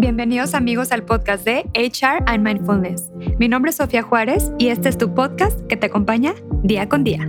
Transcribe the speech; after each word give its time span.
Bienvenidos 0.00 0.54
amigos 0.54 0.92
al 0.92 1.04
podcast 1.04 1.44
de 1.44 1.68
HR 1.74 2.22
and 2.26 2.46
Mindfulness. 2.46 3.10
Mi 3.40 3.48
nombre 3.48 3.70
es 3.70 3.76
Sofía 3.78 4.00
Juárez 4.00 4.52
y 4.56 4.68
este 4.68 4.88
es 4.88 4.96
tu 4.96 5.12
podcast 5.12 5.60
que 5.66 5.76
te 5.76 5.86
acompaña 5.86 6.34
día 6.62 6.88
con 6.88 7.02
día. 7.02 7.28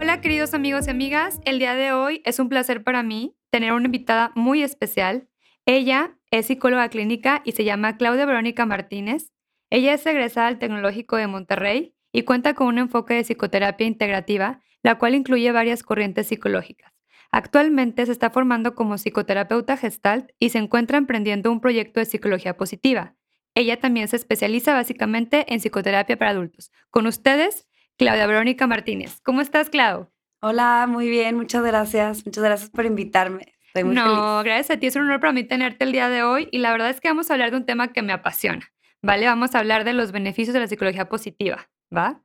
Hola 0.00 0.20
queridos 0.20 0.52
amigos 0.52 0.88
y 0.88 0.90
amigas, 0.90 1.40
el 1.44 1.60
día 1.60 1.74
de 1.74 1.92
hoy 1.92 2.22
es 2.24 2.40
un 2.40 2.48
placer 2.48 2.82
para 2.82 3.04
mí 3.04 3.36
tener 3.50 3.72
una 3.72 3.84
invitada 3.84 4.32
muy 4.34 4.64
especial. 4.64 5.28
Ella 5.64 6.18
es 6.32 6.46
psicóloga 6.46 6.88
clínica 6.88 7.40
y 7.44 7.52
se 7.52 7.62
llama 7.62 7.96
Claudia 7.98 8.26
Verónica 8.26 8.66
Martínez. 8.66 9.32
Ella 9.70 9.94
es 9.94 10.04
egresada 10.06 10.48
al 10.48 10.58
Tecnológico 10.58 11.14
de 11.14 11.28
Monterrey 11.28 11.94
y 12.10 12.22
cuenta 12.22 12.54
con 12.54 12.66
un 12.66 12.78
enfoque 12.78 13.14
de 13.14 13.22
psicoterapia 13.22 13.86
integrativa 13.86 14.60
la 14.82 14.98
cual 14.98 15.14
incluye 15.14 15.50
varias 15.52 15.82
corrientes 15.82 16.28
psicológicas. 16.28 16.92
Actualmente 17.30 18.04
se 18.04 18.12
está 18.12 18.30
formando 18.30 18.74
como 18.74 18.98
psicoterapeuta 18.98 19.76
gestalt 19.76 20.30
y 20.38 20.50
se 20.50 20.58
encuentra 20.58 20.98
emprendiendo 20.98 21.50
un 21.50 21.60
proyecto 21.60 22.00
de 22.00 22.06
psicología 22.06 22.56
positiva. 22.56 23.14
Ella 23.54 23.80
también 23.80 24.08
se 24.08 24.16
especializa 24.16 24.74
básicamente 24.74 25.46
en 25.52 25.60
psicoterapia 25.60 26.18
para 26.18 26.30
adultos. 26.30 26.70
Con 26.90 27.06
ustedes, 27.06 27.68
Claudia 27.96 28.26
Verónica 28.26 28.66
Martínez. 28.66 29.20
¿Cómo 29.22 29.40
estás, 29.40 29.70
Clau? 29.70 30.10
Hola, 30.40 30.86
muy 30.88 31.08
bien, 31.08 31.36
muchas 31.36 31.62
gracias. 31.62 32.26
Muchas 32.26 32.42
gracias 32.42 32.70
por 32.70 32.84
invitarme. 32.84 33.54
Estoy 33.66 33.84
muy 33.84 33.94
no, 33.94 34.42
gracias 34.42 34.76
a 34.76 34.80
ti. 34.80 34.88
Es 34.88 34.96
un 34.96 35.02
honor 35.02 35.20
para 35.20 35.32
mí 35.32 35.44
tenerte 35.44 35.84
el 35.84 35.92
día 35.92 36.08
de 36.08 36.22
hoy 36.22 36.48
y 36.50 36.58
la 36.58 36.72
verdad 36.72 36.90
es 36.90 37.00
que 37.00 37.08
vamos 37.08 37.30
a 37.30 37.34
hablar 37.34 37.50
de 37.50 37.56
un 37.56 37.64
tema 37.64 37.92
que 37.92 38.02
me 38.02 38.12
apasiona. 38.12 38.70
¿Vale? 39.02 39.26
Vamos 39.26 39.54
a 39.54 39.58
hablar 39.58 39.84
de 39.84 39.94
los 39.94 40.12
beneficios 40.12 40.52
de 40.52 40.60
la 40.60 40.66
psicología 40.66 41.08
positiva. 41.08 41.70
¿Va? 41.94 42.22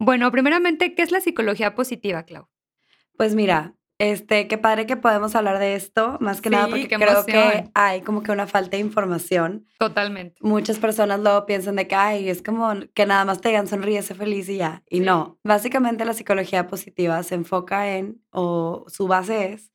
Bueno, 0.00 0.32
primeramente, 0.32 0.94
¿qué 0.94 1.02
es 1.02 1.12
la 1.12 1.20
psicología 1.20 1.74
positiva, 1.74 2.22
Clau? 2.22 2.48
Pues 3.18 3.34
mira, 3.34 3.74
este, 3.98 4.48
qué 4.48 4.56
padre 4.56 4.86
que 4.86 4.96
podemos 4.96 5.34
hablar 5.34 5.58
de 5.58 5.74
esto, 5.74 6.16
más 6.20 6.40
que 6.40 6.48
nada 6.48 6.68
porque 6.68 6.88
creo 6.88 7.26
que 7.26 7.70
hay 7.74 8.00
como 8.00 8.22
que 8.22 8.32
una 8.32 8.46
falta 8.46 8.78
de 8.78 8.82
información. 8.82 9.66
Totalmente. 9.78 10.36
Muchas 10.40 10.78
personas 10.78 11.20
luego 11.20 11.44
piensan 11.44 11.76
de 11.76 11.86
que, 11.86 11.94
ay, 11.96 12.30
es 12.30 12.42
como 12.42 12.72
que 12.94 13.04
nada 13.04 13.26
más 13.26 13.42
te 13.42 13.50
digan 13.50 13.66
sonríe, 13.66 14.00
sé 14.00 14.14
feliz 14.14 14.48
y 14.48 14.56
ya. 14.56 14.82
Y 14.88 15.00
no, 15.00 15.38
básicamente 15.44 16.06
la 16.06 16.14
psicología 16.14 16.66
positiva 16.66 17.22
se 17.22 17.34
enfoca 17.34 17.94
en, 17.94 18.24
o 18.30 18.86
su 18.88 19.06
base 19.06 19.52
es, 19.52 19.70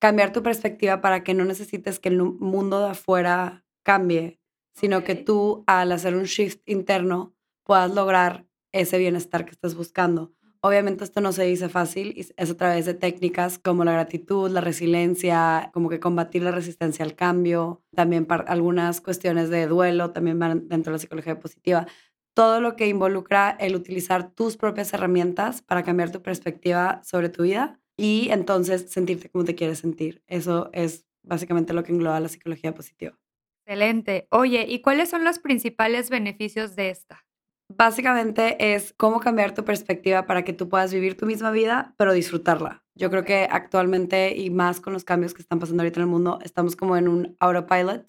cambiar 0.00 0.32
tu 0.32 0.42
perspectiva 0.42 1.00
para 1.00 1.22
que 1.22 1.34
no 1.34 1.44
necesites 1.44 2.00
que 2.00 2.08
el 2.08 2.20
mundo 2.20 2.80
de 2.80 2.90
afuera 2.90 3.64
cambie, 3.84 4.40
sino 4.74 5.04
que 5.04 5.14
tú 5.14 5.62
al 5.68 5.92
hacer 5.92 6.16
un 6.16 6.24
shift 6.24 6.62
interno 6.66 7.32
puedas 7.62 7.94
lograr 7.94 8.47
ese 8.72 8.98
bienestar 8.98 9.44
que 9.44 9.52
estás 9.52 9.74
buscando. 9.74 10.32
Obviamente 10.60 11.04
esto 11.04 11.20
no 11.20 11.30
se 11.32 11.44
dice 11.44 11.68
fácil, 11.68 12.14
es 12.36 12.50
a 12.50 12.56
través 12.56 12.84
de 12.84 12.94
técnicas 12.94 13.60
como 13.60 13.84
la 13.84 13.92
gratitud, 13.92 14.50
la 14.50 14.60
resiliencia, 14.60 15.70
como 15.72 15.88
que 15.88 16.00
combatir 16.00 16.42
la 16.42 16.50
resistencia 16.50 17.04
al 17.04 17.14
cambio, 17.14 17.80
también 17.94 18.26
algunas 18.28 19.00
cuestiones 19.00 19.50
de 19.50 19.68
duelo 19.68 20.10
también 20.10 20.38
van 20.38 20.68
dentro 20.68 20.90
de 20.90 20.96
la 20.96 20.98
psicología 20.98 21.38
positiva. 21.38 21.86
Todo 22.34 22.60
lo 22.60 22.74
que 22.74 22.88
involucra 22.88 23.50
el 23.50 23.76
utilizar 23.76 24.32
tus 24.32 24.56
propias 24.56 24.92
herramientas 24.92 25.62
para 25.62 25.84
cambiar 25.84 26.10
tu 26.10 26.22
perspectiva 26.22 27.00
sobre 27.04 27.28
tu 27.28 27.44
vida 27.44 27.80
y 27.96 28.28
entonces 28.30 28.90
sentirte 28.90 29.30
como 29.30 29.44
te 29.44 29.54
quieres 29.54 29.78
sentir. 29.78 30.22
Eso 30.26 30.70
es 30.72 31.06
básicamente 31.22 31.72
lo 31.72 31.84
que 31.84 31.92
engloba 31.92 32.18
la 32.18 32.28
psicología 32.28 32.74
positiva. 32.74 33.16
Excelente. 33.64 34.26
Oye, 34.30 34.66
¿y 34.68 34.80
cuáles 34.80 35.08
son 35.10 35.24
los 35.24 35.38
principales 35.38 36.10
beneficios 36.10 36.74
de 36.74 36.90
esta? 36.90 37.27
Básicamente 37.70 38.74
es 38.74 38.94
cómo 38.96 39.20
cambiar 39.20 39.54
tu 39.54 39.62
perspectiva 39.62 40.24
para 40.26 40.42
que 40.42 40.54
tú 40.54 40.70
puedas 40.70 40.92
vivir 40.92 41.18
tu 41.18 41.26
misma 41.26 41.50
vida, 41.50 41.94
pero 41.98 42.14
disfrutarla. 42.14 42.82
Yo 42.94 43.10
creo 43.10 43.24
que 43.24 43.46
actualmente 43.50 44.34
y 44.34 44.48
más 44.48 44.80
con 44.80 44.94
los 44.94 45.04
cambios 45.04 45.34
que 45.34 45.42
están 45.42 45.58
pasando 45.58 45.82
ahorita 45.82 46.00
en 46.00 46.04
el 46.04 46.10
mundo, 46.10 46.38
estamos 46.42 46.76
como 46.76 46.96
en 46.96 47.08
un 47.08 47.36
autopilot 47.40 48.06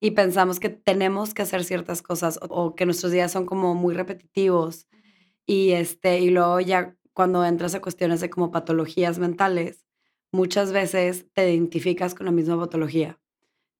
y 0.00 0.10
pensamos 0.12 0.60
que 0.60 0.68
tenemos 0.68 1.32
que 1.32 1.42
hacer 1.42 1.64
ciertas 1.64 2.02
cosas 2.02 2.38
o, 2.42 2.74
que 2.74 2.84
nuestros 2.84 3.12
días 3.12 3.32
son 3.32 3.46
como 3.46 3.74
muy 3.74 3.94
repetitivos 3.94 4.86
y 5.46 5.72
este 5.72 6.20
y 6.20 6.30
luego 6.30 6.60
ya 6.60 6.96
cuando 7.14 7.44
entras 7.44 7.74
a 7.74 7.80
cuestiones 7.80 8.20
de 8.20 8.30
como 8.30 8.50
patologías 8.50 9.18
mentales, 9.18 9.86
muchas 10.32 10.72
veces 10.72 11.26
te 11.34 11.50
identificas 11.50 12.14
con 12.14 12.26
la 12.26 12.32
misma 12.32 12.58
patología 12.58 13.19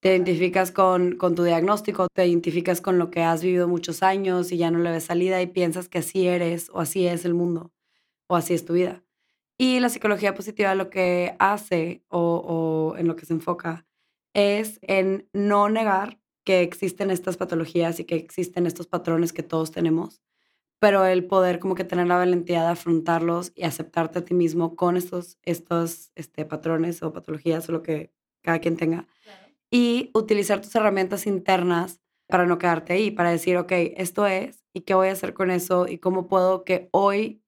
te 0.00 0.10
identificas 0.10 0.72
con, 0.72 1.16
con 1.16 1.34
tu 1.34 1.44
diagnóstico, 1.44 2.08
te 2.12 2.26
identificas 2.26 2.80
con 2.80 2.98
lo 2.98 3.10
que 3.10 3.22
has 3.22 3.42
vivido 3.42 3.68
muchos 3.68 4.02
años 4.02 4.50
y 4.50 4.56
ya 4.56 4.70
no 4.70 4.78
le 4.78 4.90
ves 4.90 5.04
salida 5.04 5.40
y 5.42 5.46
piensas 5.46 5.88
que 5.88 5.98
así 5.98 6.26
eres 6.26 6.70
o 6.72 6.80
así 6.80 7.06
es 7.06 7.24
el 7.24 7.34
mundo 7.34 7.72
o 8.26 8.36
así 8.36 8.54
es 8.54 8.64
tu 8.64 8.72
vida. 8.74 9.02
Y 9.58 9.78
la 9.80 9.90
psicología 9.90 10.34
positiva 10.34 10.74
lo 10.74 10.88
que 10.88 11.36
hace 11.38 12.02
o, 12.08 12.94
en 12.96 13.06
lo 13.06 13.14
que 13.14 13.26
se 13.26 13.34
enfoca 13.34 13.86
es 14.32 14.78
en 14.80 15.28
no 15.34 15.68
negar 15.68 16.18
que 16.44 16.62
existen 16.62 17.10
estas 17.10 17.36
patologías 17.36 18.00
y 18.00 18.04
que 18.04 18.16
existen 18.16 18.66
estos 18.66 18.86
patrones 18.86 19.34
que 19.34 19.42
todos 19.42 19.70
tenemos, 19.70 20.22
pero 20.78 21.04
el 21.04 21.26
poder 21.26 21.58
como 21.58 21.74
que 21.74 21.84
tener 21.84 22.06
la 22.06 22.16
valentía 22.16 22.62
de 22.62 22.68
afrontarlos 22.68 23.52
y 23.54 23.64
aceptarte 23.64 24.20
a 24.20 24.24
ti 24.24 24.32
mismo 24.32 24.76
con 24.76 24.96
estos, 24.96 25.38
estos 25.42 26.10
este, 26.14 26.46
patrones 26.46 27.02
o 27.02 27.12
patologías 27.12 27.68
o 27.68 27.72
lo 27.72 27.82
que 27.82 28.14
cada 28.40 28.60
quien 28.60 28.78
tenga 28.78 29.06
y 29.70 30.10
utilizar 30.14 30.60
tus 30.60 30.74
herramientas 30.74 31.26
internas 31.26 32.00
para 32.28 32.46
no 32.46 32.58
quedarte 32.58 32.92
ahí, 32.94 33.10
para 33.10 33.30
decir, 33.30 33.56
ok, 33.56 33.72
esto 33.96 34.26
es, 34.26 34.64
y 34.74 34.82
qué 34.82 34.94
voy 34.94 35.08
a 35.08 35.12
hacer 35.12 35.34
con 35.34 35.50
eso, 35.50 35.86
y 35.88 35.98
cómo 35.98 36.28
puedo 36.28 36.64
que 36.64 36.88
hoy, 36.92 37.42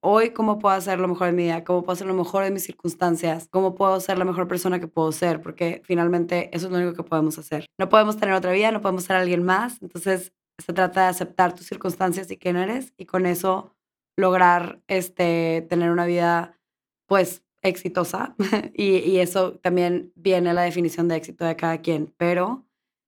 hoy, 0.00 0.30
cómo 0.30 0.58
puedo 0.58 0.74
hacer 0.74 0.98
lo 1.00 1.08
mejor 1.08 1.26
de 1.28 1.32
mi 1.32 1.44
vida, 1.44 1.64
cómo 1.64 1.82
puedo 1.82 1.94
hacer 1.94 2.06
lo 2.06 2.14
mejor 2.14 2.44
de 2.44 2.50
mis 2.50 2.64
circunstancias, 2.64 3.48
cómo 3.50 3.74
puedo 3.74 3.98
ser 4.00 4.18
la 4.18 4.24
mejor 4.24 4.46
persona 4.48 4.80
que 4.80 4.88
puedo 4.88 5.10
ser, 5.12 5.40
porque 5.40 5.82
finalmente 5.84 6.50
eso 6.56 6.66
es 6.66 6.72
lo 6.72 6.78
único 6.78 6.94
que 6.94 7.08
podemos 7.08 7.38
hacer. 7.38 7.66
No 7.78 7.88
podemos 7.88 8.16
tener 8.16 8.34
otra 8.34 8.52
vida, 8.52 8.70
no 8.70 8.80
podemos 8.80 9.04
ser 9.04 9.16
alguien 9.16 9.42
más, 9.42 9.82
entonces 9.82 10.32
se 10.58 10.72
trata 10.72 11.02
de 11.02 11.08
aceptar 11.08 11.54
tus 11.54 11.66
circunstancias 11.66 12.30
y 12.30 12.36
quién 12.36 12.56
eres, 12.56 12.94
y 12.98 13.06
con 13.06 13.26
eso 13.26 13.74
lograr 14.16 14.80
este, 14.86 15.66
tener 15.68 15.90
una 15.90 16.06
vida, 16.06 16.58
pues, 17.06 17.42
exitosa 17.62 18.34
y, 18.74 19.18
eso 19.18 19.58
también 19.58 20.12
viene 20.14 20.54
la 20.54 20.62
definición 20.62 21.08
de 21.08 21.16
éxito 21.16 21.44
de 21.44 21.56
cada 21.56 21.78
quien, 21.78 22.12
pero 22.16 22.66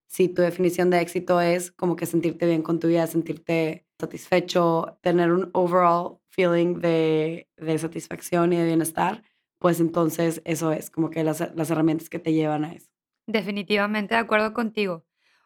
si 0.09 0.29
tu 0.29 0.43
definición 0.43 0.91
de 0.91 1.01
éxito 1.01 1.41
es 1.41 1.71
como 1.71 1.97
que 1.97 2.07
sentirte 2.07 2.47
bien 2.47 2.63
con 2.63 2.79
tu 2.79 2.89
vida, 2.89 3.07
sentirte 3.07 3.87
satisfecho, 3.99 4.99
tener 5.01 5.33
un 5.33 5.51
overall 5.55 6.19
feeling 6.29 6.81
de, 6.81 7.49
de 7.57 7.79
satisfacción 7.79 8.53
y 8.53 8.57
de 8.57 8.67
bienestar, 8.67 9.23
pues 9.59 9.81
entonces 9.81 10.43
eso 10.45 10.73
es 10.73 10.91
como 10.91 11.09
que 11.09 11.25
las, 11.25 11.55
las 11.55 11.71
herramientas 11.71 12.11
que 12.11 12.19
te 12.19 12.33
llevan 12.33 12.65
a 12.65 12.73
eso. 12.73 12.91
Definitivamente 13.27 14.15
de 14.15 14.21
acuerdo 14.21 14.53
contigo. 14.53 15.05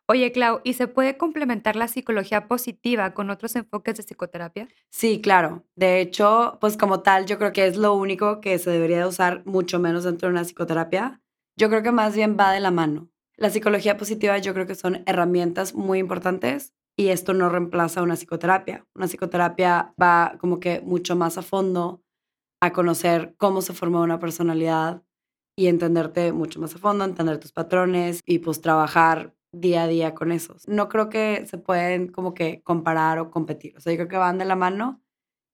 Oye, 0.09 0.31
Clau, 0.31 0.61
¿y 0.62 0.75
se 0.75 0.87
puede 0.87 1.17
complementar 1.17 1.75
la 1.75 1.89
psicología 1.89 2.47
positiva 2.47 3.12
con 3.12 3.28
otros 3.28 3.56
enfoques 3.56 3.97
de 3.97 4.05
psicoterapia? 4.05 4.69
Sí, 4.91 5.21
claro. 5.21 5.65
De 5.75 6.00
hecho, 6.00 6.59
pues 6.61 6.77
como 6.77 7.00
tal, 7.00 7.27
yo 7.27 7.39
creo 7.39 7.53
que 7.53 7.67
es 7.67 7.77
lo 7.77 7.93
único 7.94 8.41
que 8.41 8.59
se 8.61 8.71
debería 8.71 9.06
usar 9.09 9.44
mucho 9.47 9.81
menos 9.81 10.05
dentro 10.05 10.28
de 10.28 10.33
una 10.34 10.44
psicoterapia. 10.44 11.21
Yo 11.59 11.69
creo 11.69 11.83
que 11.83 11.91
más 11.91 12.15
bien 12.15 12.37
va 12.39 12.53
de 12.53 12.61
la 12.61 12.71
mano. 12.71 13.11
La 13.37 13.50
psicología 13.50 13.97
positiva 13.97 14.39
yo 14.39 14.55
creo 14.55 14.67
que 14.67 14.77
son 14.77 15.03
herramientas 15.06 15.75
muy 15.75 15.99
importantes 15.99 16.73
y 16.97 17.09
esto 17.09 17.34
no 17.34 17.49
reemplaza 17.49 18.03
una 18.03 18.15
psicoterapia. 18.15 18.87
Una 18.94 19.09
psicoterapia 19.09 19.93
va 20.00 20.37
como 20.38 20.61
que 20.61 20.81
mucho 20.83 21.17
más 21.17 21.37
a 21.37 21.43
fondo 21.43 22.00
a 22.62 22.73
conocer 22.73 23.34
cómo 23.38 23.61
se 23.61 23.75
forma 23.75 24.00
una 24.00 24.21
personalidad 24.21 25.03
y 25.59 25.67
entenderte 25.67 26.33
mucho 26.33 26.61
más 26.61 26.75
a 26.75 26.78
fondo, 26.78 27.05
entender 27.05 27.38
tus 27.38 27.53
patrones 27.53 28.21
y 28.25 28.38
pues 28.38 28.61
trabajar 28.61 29.35
día 29.52 29.84
a 29.84 29.88
día 29.88 30.14
con 30.14 30.32
esos. 30.32 30.68
No 30.68 30.88
creo 30.88 31.08
que 31.08 31.46
se 31.46 31.58
pueden 31.58 32.08
como 32.08 32.34
que 32.34 32.62
comparar 32.62 33.18
o 33.18 33.30
competir. 33.30 33.76
O 33.76 33.80
sea, 33.80 33.92
yo 33.92 33.98
creo 33.98 34.08
que 34.08 34.16
van 34.16 34.38
de 34.38 34.44
la 34.44 34.56
mano 34.56 35.02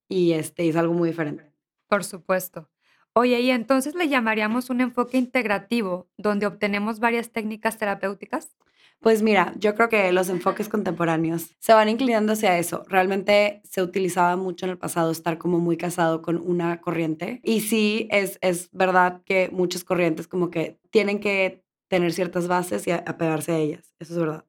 y 0.09 0.33
este 0.33 0.67
es 0.67 0.75
algo 0.75 0.93
muy 0.93 1.09
diferente. 1.09 1.51
Por 1.87 2.03
supuesto. 2.03 2.69
Oye, 3.13 3.39
y 3.41 3.51
entonces 3.51 3.93
le 3.93 4.09
llamaríamos 4.09 4.71
un 4.71 4.81
enfoque 4.81 5.17
integrativo 5.17 6.09
donde 6.17 6.47
obtenemos 6.47 6.99
varias 6.99 7.31
técnicas 7.31 7.77
terapéuticas? 7.77 8.55
Pues 9.03 9.21
mira, 9.21 9.53
yo 9.57 9.75
creo 9.75 9.89
que 9.89 10.13
los 10.13 10.29
enfoques 10.29 10.69
contemporáneos 10.69 11.55
se 11.59 11.73
van 11.73 11.89
inclinando 11.89 12.33
hacia 12.33 12.57
eso. 12.57 12.85
Realmente 12.87 13.61
se 13.65 13.81
utilizaba 13.81 14.37
mucho 14.37 14.65
en 14.65 14.71
el 14.71 14.77
pasado 14.77 15.11
estar 15.11 15.37
como 15.37 15.59
muy 15.59 15.75
casado 15.75 16.21
con 16.21 16.37
una 16.37 16.79
corriente. 16.79 17.41
Y 17.43 17.59
sí, 17.59 18.07
es, 18.11 18.39
es 18.41 18.69
verdad 18.71 19.21
que 19.25 19.49
muchas 19.51 19.83
corrientes 19.83 20.27
como 20.27 20.49
que 20.49 20.79
tienen 20.89 21.19
que 21.19 21.62
tener 21.87 22.13
ciertas 22.13 22.47
bases 22.47 22.87
y 22.87 22.91
apegarse 22.91 23.51
a 23.53 23.57
ellas, 23.57 23.93
eso 23.99 24.13
es 24.13 24.19
verdad. 24.19 24.45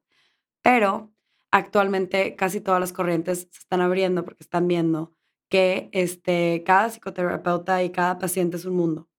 Pero 0.63 1.11
actualmente 1.51 2.35
casi 2.35 2.61
todas 2.61 2.79
las 2.79 2.93
corrientes 2.93 3.47
se 3.51 3.59
están 3.59 3.81
abriendo 3.81 4.25
porque 4.25 4.43
están 4.43 4.67
viendo 4.67 5.13
que 5.49 5.89
este, 5.93 6.63
cada 6.65 6.89
psicoterapeuta 6.89 7.83
y 7.83 7.91
cada 7.91 8.17
paciente 8.19 8.57
es 8.57 8.65
un 8.65 8.75
mundo. 8.75 9.09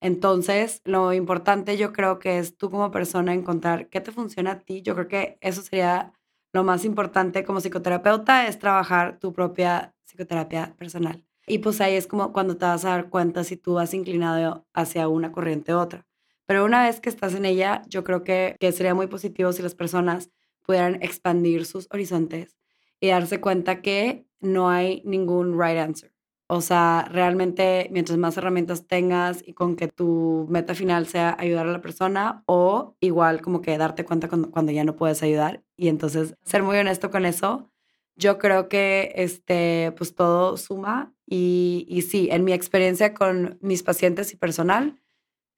Entonces, 0.00 0.82
lo 0.84 1.12
importante 1.12 1.76
yo 1.76 1.92
creo 1.92 2.18
que 2.18 2.38
es 2.38 2.56
tú 2.56 2.70
como 2.70 2.90
persona 2.90 3.32
encontrar 3.34 3.88
qué 3.88 4.00
te 4.00 4.12
funciona 4.12 4.52
a 4.52 4.58
ti. 4.60 4.82
Yo 4.82 4.94
creo 4.94 5.08
que 5.08 5.38
eso 5.40 5.62
sería 5.62 6.12
lo 6.52 6.64
más 6.64 6.84
importante 6.84 7.44
como 7.44 7.60
psicoterapeuta, 7.60 8.46
es 8.46 8.58
trabajar 8.58 9.18
tu 9.18 9.32
propia 9.32 9.94
psicoterapia 10.04 10.74
personal. 10.78 11.24
Y 11.46 11.58
pues 11.58 11.80
ahí 11.80 11.94
es 11.94 12.06
como 12.06 12.32
cuando 12.32 12.56
te 12.56 12.64
vas 12.66 12.84
a 12.84 12.90
dar 12.90 13.08
cuenta 13.10 13.44
si 13.44 13.56
tú 13.56 13.74
vas 13.74 13.94
inclinado 13.94 14.66
hacia 14.74 15.08
una 15.08 15.32
corriente 15.32 15.74
u 15.74 15.78
otra. 15.78 16.06
Pero 16.46 16.64
una 16.64 16.84
vez 16.84 17.00
que 17.00 17.08
estás 17.08 17.34
en 17.34 17.44
ella, 17.44 17.82
yo 17.88 18.04
creo 18.04 18.24
que, 18.24 18.56
que 18.58 18.72
sería 18.72 18.94
muy 18.94 19.08
positivo 19.08 19.52
si 19.52 19.62
las 19.62 19.74
personas 19.74 20.30
pudieran 20.62 21.02
expandir 21.02 21.64
sus 21.64 21.88
horizontes 21.90 22.56
y 23.00 23.08
darse 23.08 23.40
cuenta 23.40 23.82
que 23.82 24.26
no 24.40 24.68
hay 24.68 25.02
ningún 25.04 25.60
right 25.60 25.78
answer. 25.78 26.12
O 26.48 26.60
sea, 26.60 27.08
realmente 27.10 27.88
mientras 27.90 28.18
más 28.18 28.36
herramientas 28.36 28.86
tengas 28.86 29.42
y 29.44 29.52
con 29.52 29.74
que 29.74 29.88
tu 29.88 30.46
meta 30.48 30.74
final 30.74 31.08
sea 31.08 31.34
ayudar 31.38 31.66
a 31.66 31.72
la 31.72 31.80
persona 31.80 32.44
o 32.46 32.94
igual 33.00 33.40
como 33.40 33.62
que 33.62 33.76
darte 33.76 34.04
cuenta 34.04 34.28
cuando, 34.28 34.50
cuando 34.52 34.70
ya 34.70 34.84
no 34.84 34.94
puedes 34.94 35.22
ayudar 35.24 35.64
y 35.76 35.88
entonces 35.88 36.36
ser 36.44 36.62
muy 36.62 36.78
honesto 36.78 37.10
con 37.10 37.26
eso, 37.26 37.68
yo 38.14 38.38
creo 38.38 38.68
que 38.68 39.12
este, 39.16 39.92
pues 39.96 40.14
todo 40.14 40.56
suma 40.56 41.12
y, 41.26 41.84
y 41.88 42.02
sí, 42.02 42.28
en 42.30 42.44
mi 42.44 42.52
experiencia 42.52 43.12
con 43.12 43.58
mis 43.60 43.82
pacientes 43.82 44.32
y 44.32 44.36
personal, 44.36 45.00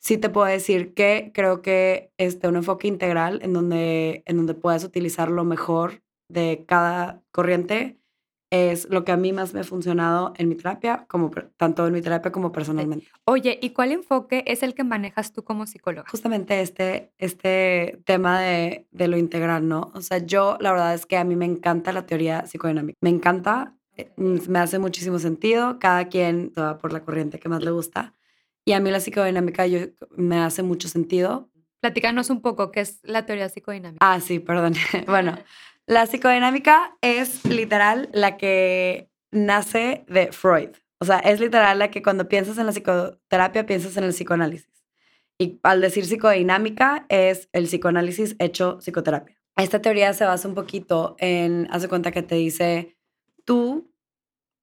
sí 0.00 0.18
te 0.18 0.30
puedo 0.30 0.46
decir 0.46 0.94
que 0.94 1.32
creo 1.34 1.62
que 1.62 2.12
este, 2.18 2.48
un 2.48 2.56
enfoque 2.56 2.88
integral 2.88 3.40
en 3.42 3.52
donde, 3.52 4.22
en 4.26 4.36
donde 4.36 4.54
puedas 4.54 4.84
utilizar 4.84 5.30
lo 5.30 5.44
mejor 5.44 6.02
de 6.28 6.64
cada 6.66 7.22
corriente 7.32 7.98
es 8.50 8.88
lo 8.88 9.04
que 9.04 9.12
a 9.12 9.16
mí 9.16 9.32
más 9.32 9.52
me 9.52 9.60
ha 9.60 9.64
funcionado 9.64 10.32
en 10.36 10.48
mi 10.48 10.54
terapia, 10.54 11.04
como 11.08 11.30
tanto 11.56 11.86
en 11.86 11.92
mi 11.92 12.00
terapia 12.00 12.32
como 12.32 12.50
personalmente. 12.50 13.06
Oye, 13.26 13.58
¿y 13.60 13.70
cuál 13.70 13.92
enfoque 13.92 14.42
es 14.46 14.62
el 14.62 14.74
que 14.74 14.84
manejas 14.84 15.32
tú 15.32 15.44
como 15.44 15.66
psicóloga? 15.66 16.08
Justamente 16.10 16.60
este, 16.62 17.12
este 17.18 18.00
tema 18.06 18.40
de, 18.40 18.86
de 18.90 19.08
lo 19.08 19.18
integral, 19.18 19.68
¿no? 19.68 19.90
O 19.94 20.00
sea, 20.00 20.18
yo 20.18 20.56
la 20.60 20.72
verdad 20.72 20.94
es 20.94 21.04
que 21.04 21.18
a 21.18 21.24
mí 21.24 21.36
me 21.36 21.44
encanta 21.44 21.92
la 21.92 22.06
teoría 22.06 22.46
psicodinámica. 22.46 22.96
Me 23.02 23.10
encanta, 23.10 23.76
eh, 23.96 24.10
me 24.16 24.58
hace 24.58 24.78
muchísimo 24.78 25.18
sentido. 25.18 25.78
Cada 25.78 26.08
quien 26.08 26.52
va 26.58 26.78
por 26.78 26.92
la 26.92 27.04
corriente 27.04 27.38
que 27.38 27.50
más 27.50 27.62
le 27.62 27.70
gusta. 27.70 28.14
Y 28.68 28.74
a 28.74 28.80
mí 28.80 28.90
la 28.90 29.00
psicodinámica 29.00 29.66
yo, 29.66 29.78
me 30.14 30.40
hace 30.40 30.62
mucho 30.62 30.88
sentido. 30.88 31.48
Platícanos 31.80 32.28
un 32.28 32.42
poco 32.42 32.70
qué 32.70 32.80
es 32.80 33.00
la 33.02 33.24
teoría 33.24 33.48
psicodinámica. 33.48 33.96
Ah, 34.06 34.20
sí, 34.20 34.40
perdón. 34.40 34.74
bueno, 35.06 35.38
la 35.86 36.04
psicodinámica 36.04 36.94
es 37.00 37.46
literal 37.46 38.10
la 38.12 38.36
que 38.36 39.08
nace 39.30 40.04
de 40.06 40.32
Freud. 40.32 40.68
O 41.00 41.06
sea, 41.06 41.18
es 41.20 41.40
literal 41.40 41.78
la 41.78 41.90
que 41.90 42.02
cuando 42.02 42.28
piensas 42.28 42.58
en 42.58 42.66
la 42.66 42.72
psicoterapia 42.72 43.64
piensas 43.64 43.96
en 43.96 44.04
el 44.04 44.10
psicoanálisis. 44.10 44.84
Y 45.38 45.58
al 45.62 45.80
decir 45.80 46.04
psicodinámica 46.04 47.06
es 47.08 47.48
el 47.54 47.64
psicoanálisis 47.64 48.36
hecho 48.38 48.80
psicoterapia. 48.82 49.40
Esta 49.56 49.80
teoría 49.80 50.12
se 50.12 50.26
basa 50.26 50.46
un 50.46 50.54
poquito 50.54 51.16
en, 51.20 51.68
hace 51.70 51.88
cuenta 51.88 52.12
que 52.12 52.22
te 52.22 52.34
dice, 52.34 52.98
tú, 53.46 53.90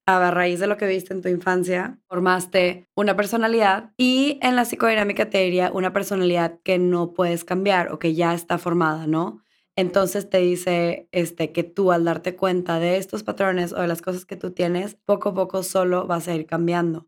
a 0.06 0.32
raíz 0.32 0.60
de 0.60 0.68
lo 0.68 0.78
que 0.78 0.88
viste 0.88 1.14
en 1.14 1.22
tu 1.22 1.30
infancia, 1.30 2.00
formaste 2.08 2.88
una 2.96 3.16
personalidad 3.16 3.92
y 3.98 4.40
en 4.42 4.56
la 4.56 4.66
psicodinámica 4.66 5.30
te 5.30 5.40
diría 5.40 5.72
una 5.74 5.94
personalidad 5.94 6.60
que 6.64 6.78
no 6.78 7.14
puedes 7.14 7.44
cambiar 7.44 7.92
o 7.92 7.98
que 7.98 8.14
ya 8.14 8.34
está 8.34 8.58
formada, 8.58 9.08
¿no? 9.08 9.42
Entonces 9.76 10.30
te 10.30 10.38
dice 10.38 11.10
este, 11.12 11.52
que 11.52 11.64
tú 11.64 11.92
al 11.92 12.06
darte 12.06 12.36
cuenta 12.36 12.80
de 12.80 12.98
estos 12.98 13.24
patrones 13.24 13.74
o 13.74 13.82
de 13.82 13.88
las 13.88 14.02
cosas 14.02 14.26
que 14.26 14.38
tú 14.38 14.52
tienes, 14.52 14.96
poco 15.06 15.30
a 15.30 15.34
poco 15.34 15.64
solo 15.64 16.08
vas 16.08 16.28
a 16.28 16.36
ir 16.36 16.46
cambiando. 16.46 17.08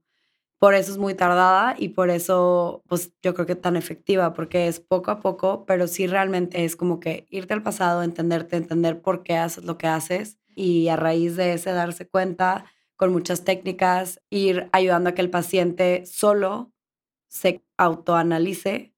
Por 0.60 0.74
eso 0.74 0.92
es 0.92 0.98
muy 0.98 1.14
tardada 1.14 1.76
y 1.78 1.90
por 1.90 2.10
eso, 2.10 2.82
pues 2.88 3.14
yo 3.22 3.36
creo 3.36 3.46
que 3.46 3.56
tan 3.56 3.76
efectiva, 3.78 4.34
porque 4.34 4.68
es 4.68 4.80
poco 4.80 5.12
a 5.12 5.20
poco, 5.20 5.66
pero 5.68 5.88
sí 5.88 6.08
realmente 6.08 6.66
es 6.66 6.76
como 6.76 7.00
que 7.00 7.28
irte 7.30 7.54
al 7.54 7.62
pasado, 7.62 8.02
entenderte, 8.02 8.58
entender 8.58 9.00
por 9.02 9.22
qué 9.22 9.38
haces 9.38 9.66
lo 9.66 9.78
que 9.78 9.86
haces 9.86 10.40
y 10.56 10.88
a 10.88 10.96
raíz 10.96 11.36
de 11.36 11.54
ese 11.54 11.72
darse 11.72 12.08
cuenta 12.10 12.66
con 12.98 13.14
muchas 13.14 13.46
técnicas, 13.46 14.20
ir 14.30 14.70
ayudando 14.74 15.10
a 15.10 15.14
que 15.14 15.22
el 15.22 15.30
paciente 15.30 16.06
solo 16.06 16.74
se 17.30 17.64
autoanalice 17.78 18.94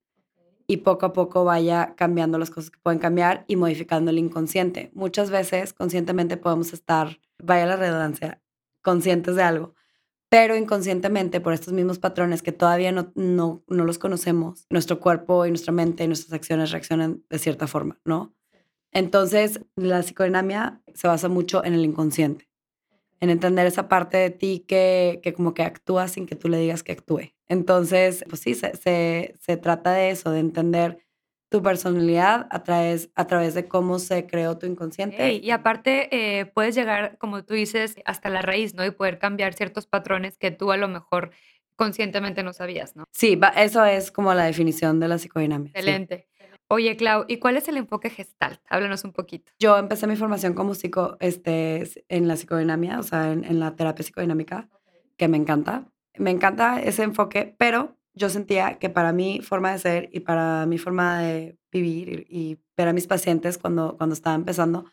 y 0.65 0.77
poco 0.77 1.07
a 1.07 1.13
poco 1.13 1.43
vaya 1.43 1.93
cambiando 1.95 2.37
las 2.37 2.49
cosas 2.49 2.71
que 2.71 2.79
pueden 2.81 2.99
cambiar 2.99 3.43
y 3.47 3.55
modificando 3.55 4.11
el 4.11 4.19
inconsciente. 4.19 4.91
Muchas 4.93 5.29
veces 5.29 5.73
conscientemente 5.73 6.37
podemos 6.37 6.73
estar, 6.73 7.19
vaya 7.37 7.65
la 7.65 7.75
redundancia, 7.75 8.41
conscientes 8.81 9.35
de 9.35 9.43
algo, 9.43 9.73
pero 10.29 10.55
inconscientemente 10.55 11.41
por 11.41 11.53
estos 11.53 11.73
mismos 11.73 11.97
patrones 11.97 12.43
que 12.43 12.51
todavía 12.51 12.91
no, 12.91 13.11
no, 13.15 13.63
no 13.67 13.83
los 13.83 13.97
conocemos, 13.97 14.67
nuestro 14.69 14.99
cuerpo 14.99 15.45
y 15.45 15.49
nuestra 15.49 15.73
mente 15.73 16.03
y 16.03 16.07
nuestras 16.07 16.33
acciones 16.33 16.71
reaccionan 16.71 17.23
de 17.29 17.39
cierta 17.39 17.67
forma, 17.67 17.99
¿no? 18.05 18.33
Entonces, 18.91 19.61
la 19.75 20.01
psicodinamia 20.03 20.81
se 20.93 21.07
basa 21.07 21.29
mucho 21.29 21.63
en 21.63 21.73
el 21.73 21.83
inconsciente, 21.85 22.48
en 23.19 23.29
entender 23.29 23.67
esa 23.67 23.87
parte 23.87 24.17
de 24.17 24.29
ti 24.29 24.65
que, 24.67 25.19
que 25.23 25.33
como 25.33 25.53
que 25.53 25.63
actúa 25.63 26.07
sin 26.07 26.25
que 26.25 26.35
tú 26.35 26.49
le 26.49 26.57
digas 26.57 26.83
que 26.83 26.93
actúe. 26.93 27.33
Entonces, 27.47 28.23
pues 28.29 28.41
sí, 28.41 28.55
se, 28.55 28.75
se, 28.75 29.57
trata 29.57 29.91
de 29.91 30.11
eso, 30.11 30.31
de 30.31 30.39
entender 30.39 30.99
tu 31.49 31.63
personalidad 31.63 32.47
a 32.51 32.63
través, 32.63 33.09
a 33.15 33.25
través 33.25 33.55
de 33.55 33.67
cómo 33.67 33.97
se 33.97 34.27
creó 34.27 34.57
tu 34.57 34.67
inconsciente. 34.67 35.33
y 35.33 35.49
aparte, 35.49 36.09
eh, 36.11 36.45
puedes 36.45 36.75
llegar, 36.75 37.17
como 37.17 37.43
tú 37.43 37.55
dices, 37.55 37.95
hasta 38.05 38.29
la 38.29 38.43
raíz, 38.43 38.75
¿no? 38.75 38.85
Y 38.85 38.91
poder 38.91 39.17
cambiar 39.17 39.55
ciertos 39.55 39.87
patrones 39.87 40.37
que 40.37 40.51
tú 40.51 40.71
a 40.71 40.77
lo 40.77 40.87
mejor 40.87 41.31
conscientemente 41.75 42.43
no 42.43 42.53
sabías, 42.53 42.95
¿no? 42.95 43.05
Sí, 43.11 43.39
eso 43.55 43.83
es 43.85 44.11
como 44.11 44.33
la 44.33 44.43
definición 44.43 44.99
de 44.99 45.07
la 45.07 45.17
psicodinamia. 45.17 45.71
Excelente. 45.71 46.27
Oye, 46.69 46.95
Clau, 46.95 47.25
¿y 47.27 47.37
cuál 47.37 47.57
es 47.57 47.67
el 47.67 47.77
enfoque 47.77 48.09
gestal? 48.09 48.61
Háblanos 48.69 49.03
un 49.03 49.11
poquito. 49.11 49.51
Yo 49.59 49.77
empecé 49.77 50.07
mi 50.07 50.15
formación 50.15 50.53
como 50.53 50.75
psico, 50.75 51.17
este, 51.19 51.89
en 52.09 52.27
la 52.27 52.37
psicodinamia, 52.37 52.99
o 52.99 53.03
sea, 53.03 53.31
en, 53.31 53.43
en 53.43 53.59
la 53.59 53.75
terapia 53.75 54.05
psicodinámica, 54.05 54.69
que 55.17 55.27
me 55.27 55.37
encanta 55.37 55.91
me 56.19 56.31
encanta 56.31 56.81
ese 56.81 57.03
enfoque, 57.03 57.55
pero 57.57 57.97
yo 58.13 58.29
sentía 58.29 58.77
que 58.77 58.89
para 58.89 59.13
mi 59.13 59.41
forma 59.41 59.71
de 59.71 59.79
ser 59.79 60.09
y 60.11 60.19
para 60.19 60.65
mi 60.65 60.77
forma 60.77 61.21
de 61.21 61.57
vivir 61.71 62.25
y, 62.29 62.59
ver 62.77 62.87
a 62.87 62.93
mis 62.93 63.07
pacientes 63.07 63.57
cuando, 63.57 63.97
cuando 63.97 64.13
estaba 64.13 64.37
empezando, 64.37 64.85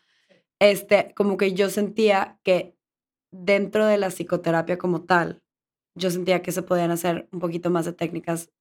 este, 0.59 1.13
como 1.15 1.37
que 1.37 1.53
yo 1.53 1.69
sentía 1.69 2.37
que 2.43 2.75
dentro 3.31 3.85
de 3.85 3.97
la 3.97 4.09
psicoterapia 4.09 4.77
como 4.77 5.03
tal, 5.03 5.41
yo 5.95 6.11
sentía 6.11 6.41
que 6.41 6.51
se 6.51 6.63
podían 6.63 6.91
hacer 6.91 7.29
un 7.31 7.39
poquito 7.39 7.69
más 7.69 7.85
de 7.85 7.93
técnicas 7.93 8.51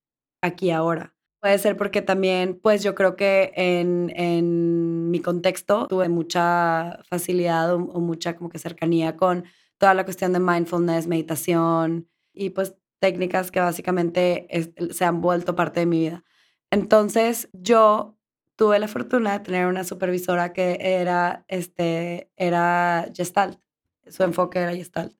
aquí 0.43 0.71
ahora. 0.71 1.16
Puede 1.41 1.59
ser 1.59 1.77
porque 1.77 2.03
también, 2.03 2.59
pues 2.61 2.83
yo 2.83 2.94
creo 2.94 3.15
que 3.15 3.53
en, 3.55 4.12
en 4.17 5.11
mi 5.11 5.21
contexto 5.21 5.87
tuve 5.87 6.09
mucha 6.09 7.00
facilidad 7.09 7.75
o, 7.75 7.79
mucha 7.79 8.37
como 8.37 8.49
que 8.49 8.59
cercanía 8.59 9.17
con 9.17 9.44
toda 9.79 9.94
la 9.94 10.05
cuestión 10.05 10.33
de 10.33 10.41
mindfulness, 10.41 11.06
meditación, 11.06 12.09
y 12.33 12.50
pues 12.50 12.75
técnicas 12.99 13.50
que 13.50 13.61
básicamente 13.61 14.49
se 14.90 15.05
han 15.05 15.21
vuelto 15.21 15.55
parte 15.55 15.81
de 15.81 15.87
mi 15.87 16.00
vida. 16.00 16.25
Entonces 16.71 17.49
yo 17.52 18.16
tuve 18.57 18.78
la 18.78 18.88
fortuna 18.88 19.33
de 19.33 19.40
tener 19.40 19.66
una 19.66 19.85
supervisora 19.85 20.52
que 20.52 20.78
era, 20.81 21.45
este, 21.49 22.31
era 22.37 23.09
gestalt, 23.14 23.61
su 24.09 24.23
enfoque 24.23 24.59
era 24.59 24.75
gestalt. 24.75 25.14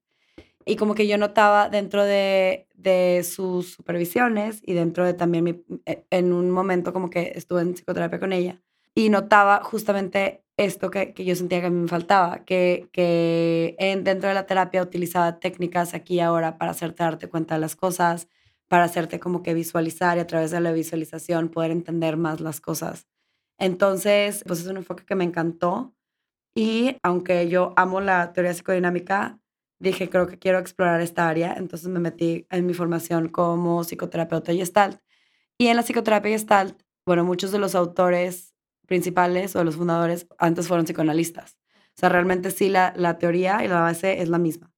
Y 0.65 0.77
como 0.77 0.95
que 0.95 1.07
yo 1.07 1.17
notaba 1.19 1.69
dentro 1.69 2.05
de, 2.05 2.66
de 2.77 3.23
sus 3.25 3.73
supervisiones 3.73 4.63
y 4.65 4.75
dentro 4.75 5.05
de 5.05 5.15
también 5.15 5.45
mi, 5.45 5.65
e, 5.87 6.07
en 6.11 6.33
un 6.33 6.51
momento 6.51 6.93
como 6.93 7.11
que 7.11 7.33
estuve 7.35 7.63
en 7.63 7.75
psicoterapia 7.75 8.21
con 8.21 8.33
ella 8.33 8.63
y 8.95 9.11
notaba 9.11 9.63
justamente 9.63 10.43
esto 10.57 10.91
que, 10.91 11.13
que, 11.13 11.25
yo 11.25 11.37
sentía 11.37 11.61
que 11.61 11.67
a 11.67 11.71
mí 11.71 11.83
me 11.83 11.89
faltaba, 11.89 12.45
que, 12.45 12.89
que 12.93 13.77
en, 13.79 14.05
dentro 14.05 14.29
de 14.29 14.35
la 14.35 14.47
terapia 14.47 14.83
utilizaba 14.83 15.39
técnicas 15.39 15.93
aquí 15.93 16.15
y 16.15 16.21
ahora 16.21 16.57
para 16.57 16.71
hacerte 16.71 17.03
darte 17.03 17.29
cuenta 17.29 17.57
de 17.57 17.61
las 17.61 17.77
cosas, 17.77 18.29
para 18.69 18.85
hacerte 18.85 19.21
como 19.21 19.43
que 19.43 19.55
visualizar 19.55 20.17
y 20.17 20.21
a 20.21 20.27
través 20.27 20.51
de 20.51 20.61
la 20.61 20.73
visualización 20.73 21.51
poder 21.51 21.71
entender 21.71 22.17
más 22.17 22.41
las 22.41 22.61
cosas. 22.61 23.07
Entonces, 23.59 24.43
pues 24.47 24.61
es 24.61 24.67
un 24.67 24.79
enfoque 24.79 25.05
que 25.05 25.15
me 25.15 25.25
encantó 25.25 25.95
y 26.55 26.97
aunque 27.03 27.49
yo 27.49 27.75
amo 27.77 28.01
la 28.01 28.33
teoría 28.33 28.55
psicodinámica, 28.55 29.39
dije, 29.79 30.09
creo 30.09 30.27
que 30.27 30.39
quiero 30.39 30.59
explorar 30.59 31.01
esta 31.01 31.29
área, 31.29 31.55
entonces 31.55 31.89
me 31.89 32.01
metí 32.01 32.47
en 32.51 32.67
mi 32.67 32.75
formación 32.75 33.29
como 33.29 33.83
psicoterapeuta 33.85 34.53
Gestalt. 34.53 35.01
Y 35.59 35.69
en 35.69 35.77
la 35.77 35.83
psicoterapia 35.83 36.33
Gestalt, 36.33 36.83
bueno, 37.07 37.25
muchos 37.25 37.53
de 37.53 37.59
los 37.59 37.75
autores 37.75 38.55
principales 38.87 39.57
o 39.57 39.65
los 39.65 39.77
fundadores 39.77 40.27
antes 40.39 40.69
fueron 40.69 40.87
psicoanalistas. 40.87 41.59
O 41.97 41.99
sea, 41.99 42.09
realmente 42.09 42.51
sí 42.51 42.69
la, 42.69 42.93
la 42.97 43.19
teoría 43.19 43.65
y 43.65 43.69
la 43.69 43.81
base 43.81 44.21
es 44.21 44.29
la 44.29 44.39
misma. 44.39 44.73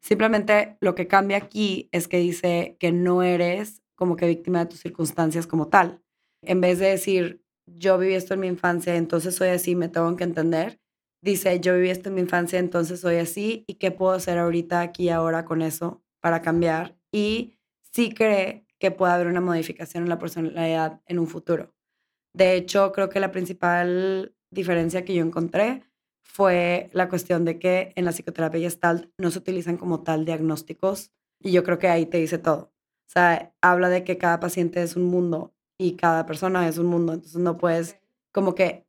Simplemente 0.00 0.76
lo 0.80 0.94
que 0.94 1.06
cambia 1.06 1.36
aquí 1.36 1.88
es 1.92 2.08
que 2.08 2.18
dice 2.18 2.76
que 2.80 2.92
no 2.92 3.22
eres 3.22 3.82
como 3.94 4.16
que 4.16 4.26
víctima 4.26 4.60
de 4.60 4.66
tus 4.66 4.80
circunstancias 4.80 5.46
como 5.46 5.68
tal. 5.68 6.02
En 6.42 6.60
vez 6.60 6.80
de 6.80 6.86
decir, 6.86 7.42
yo 7.66 7.98
viví 7.98 8.14
esto 8.14 8.34
en 8.34 8.40
mi 8.40 8.48
infancia, 8.48 8.96
entonces 8.96 9.36
soy 9.36 9.48
así, 9.48 9.76
me 9.76 9.88
tengo 9.88 10.16
que 10.16 10.24
entender, 10.24 10.80
dice, 11.22 11.60
yo 11.60 11.74
viví 11.74 11.88
esto 11.88 12.10
en 12.10 12.16
mi 12.16 12.20
infancia, 12.20 12.58
entonces 12.58 13.00
soy 13.00 13.16
así, 13.16 13.64
¿y 13.66 13.74
qué 13.74 13.90
puedo 13.90 14.12
hacer 14.12 14.38
ahorita, 14.38 14.80
aquí, 14.80 15.08
ahora 15.08 15.44
con 15.44 15.62
eso 15.62 16.02
para 16.20 16.42
cambiar? 16.42 16.96
Y 17.10 17.54
sí 17.92 18.12
cree 18.12 18.66
que 18.78 18.90
puede 18.90 19.12
haber 19.12 19.28
una 19.28 19.40
modificación 19.40 20.02
en 20.02 20.08
la 20.10 20.18
personalidad 20.18 21.00
en 21.06 21.18
un 21.18 21.28
futuro. 21.28 21.72
De 22.34 22.54
hecho, 22.54 22.92
creo 22.92 23.08
que 23.08 23.20
la 23.20 23.30
principal 23.30 24.34
diferencia 24.50 25.04
que 25.04 25.14
yo 25.14 25.22
encontré 25.24 25.84
fue 26.22 26.90
la 26.92 27.08
cuestión 27.08 27.44
de 27.44 27.58
que 27.58 27.92
en 27.94 28.04
la 28.04 28.12
psicoterapia 28.12 28.60
gestalt 28.60 29.10
no 29.18 29.30
se 29.30 29.38
utilizan 29.38 29.76
como 29.76 30.02
tal 30.02 30.24
diagnósticos 30.24 31.12
y 31.40 31.52
yo 31.52 31.62
creo 31.62 31.78
que 31.78 31.88
ahí 31.88 32.06
te 32.06 32.18
dice 32.18 32.38
todo. 32.38 32.72
O 33.06 33.12
sea, 33.12 33.54
habla 33.60 33.88
de 33.88 34.04
que 34.04 34.18
cada 34.18 34.40
paciente 34.40 34.82
es 34.82 34.96
un 34.96 35.04
mundo 35.04 35.54
y 35.78 35.96
cada 35.96 36.24
persona 36.26 36.66
es 36.68 36.78
un 36.78 36.86
mundo, 36.86 37.12
entonces 37.12 37.40
no 37.40 37.58
puedes 37.58 37.98
como 38.32 38.54
que 38.54 38.86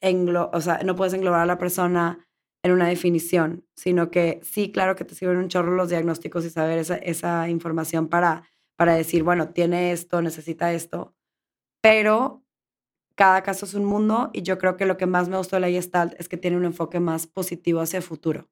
englo 0.00 0.50
o 0.52 0.60
sea, 0.60 0.80
no 0.84 0.96
puedes 0.96 1.14
englobar 1.14 1.40
a 1.40 1.46
la 1.46 1.58
persona 1.58 2.26
en 2.62 2.72
una 2.72 2.88
definición, 2.88 3.64
sino 3.76 4.10
que 4.10 4.40
sí, 4.42 4.72
claro 4.72 4.96
que 4.96 5.04
te 5.04 5.14
sirven 5.14 5.36
un 5.36 5.48
chorro 5.48 5.74
los 5.74 5.88
diagnósticos 5.88 6.44
y 6.44 6.50
saber 6.50 6.78
esa, 6.78 6.96
esa 6.96 7.48
información 7.48 8.08
para, 8.08 8.42
para 8.76 8.94
decir, 8.94 9.22
bueno, 9.22 9.50
tiene 9.50 9.92
esto, 9.92 10.20
necesita 10.20 10.72
esto, 10.72 11.14
pero 11.80 12.42
cada 13.14 13.42
caso 13.42 13.64
es 13.66 13.74
un 13.74 13.84
mundo 13.84 14.30
y 14.32 14.42
yo 14.42 14.58
creo 14.58 14.76
que 14.76 14.84
lo 14.84 14.96
que 14.96 15.06
más 15.06 15.28
me 15.28 15.38
gustó 15.38 15.56
de 15.56 15.60
la 15.60 15.70
Gestalt 15.70 16.14
es 16.18 16.28
que 16.28 16.36
tiene 16.36 16.56
un 16.56 16.64
enfoque 16.64 17.00
más 17.00 17.26
positivo 17.26 17.80
hacia 17.80 17.98
el 17.98 18.02
futuro. 18.02 18.48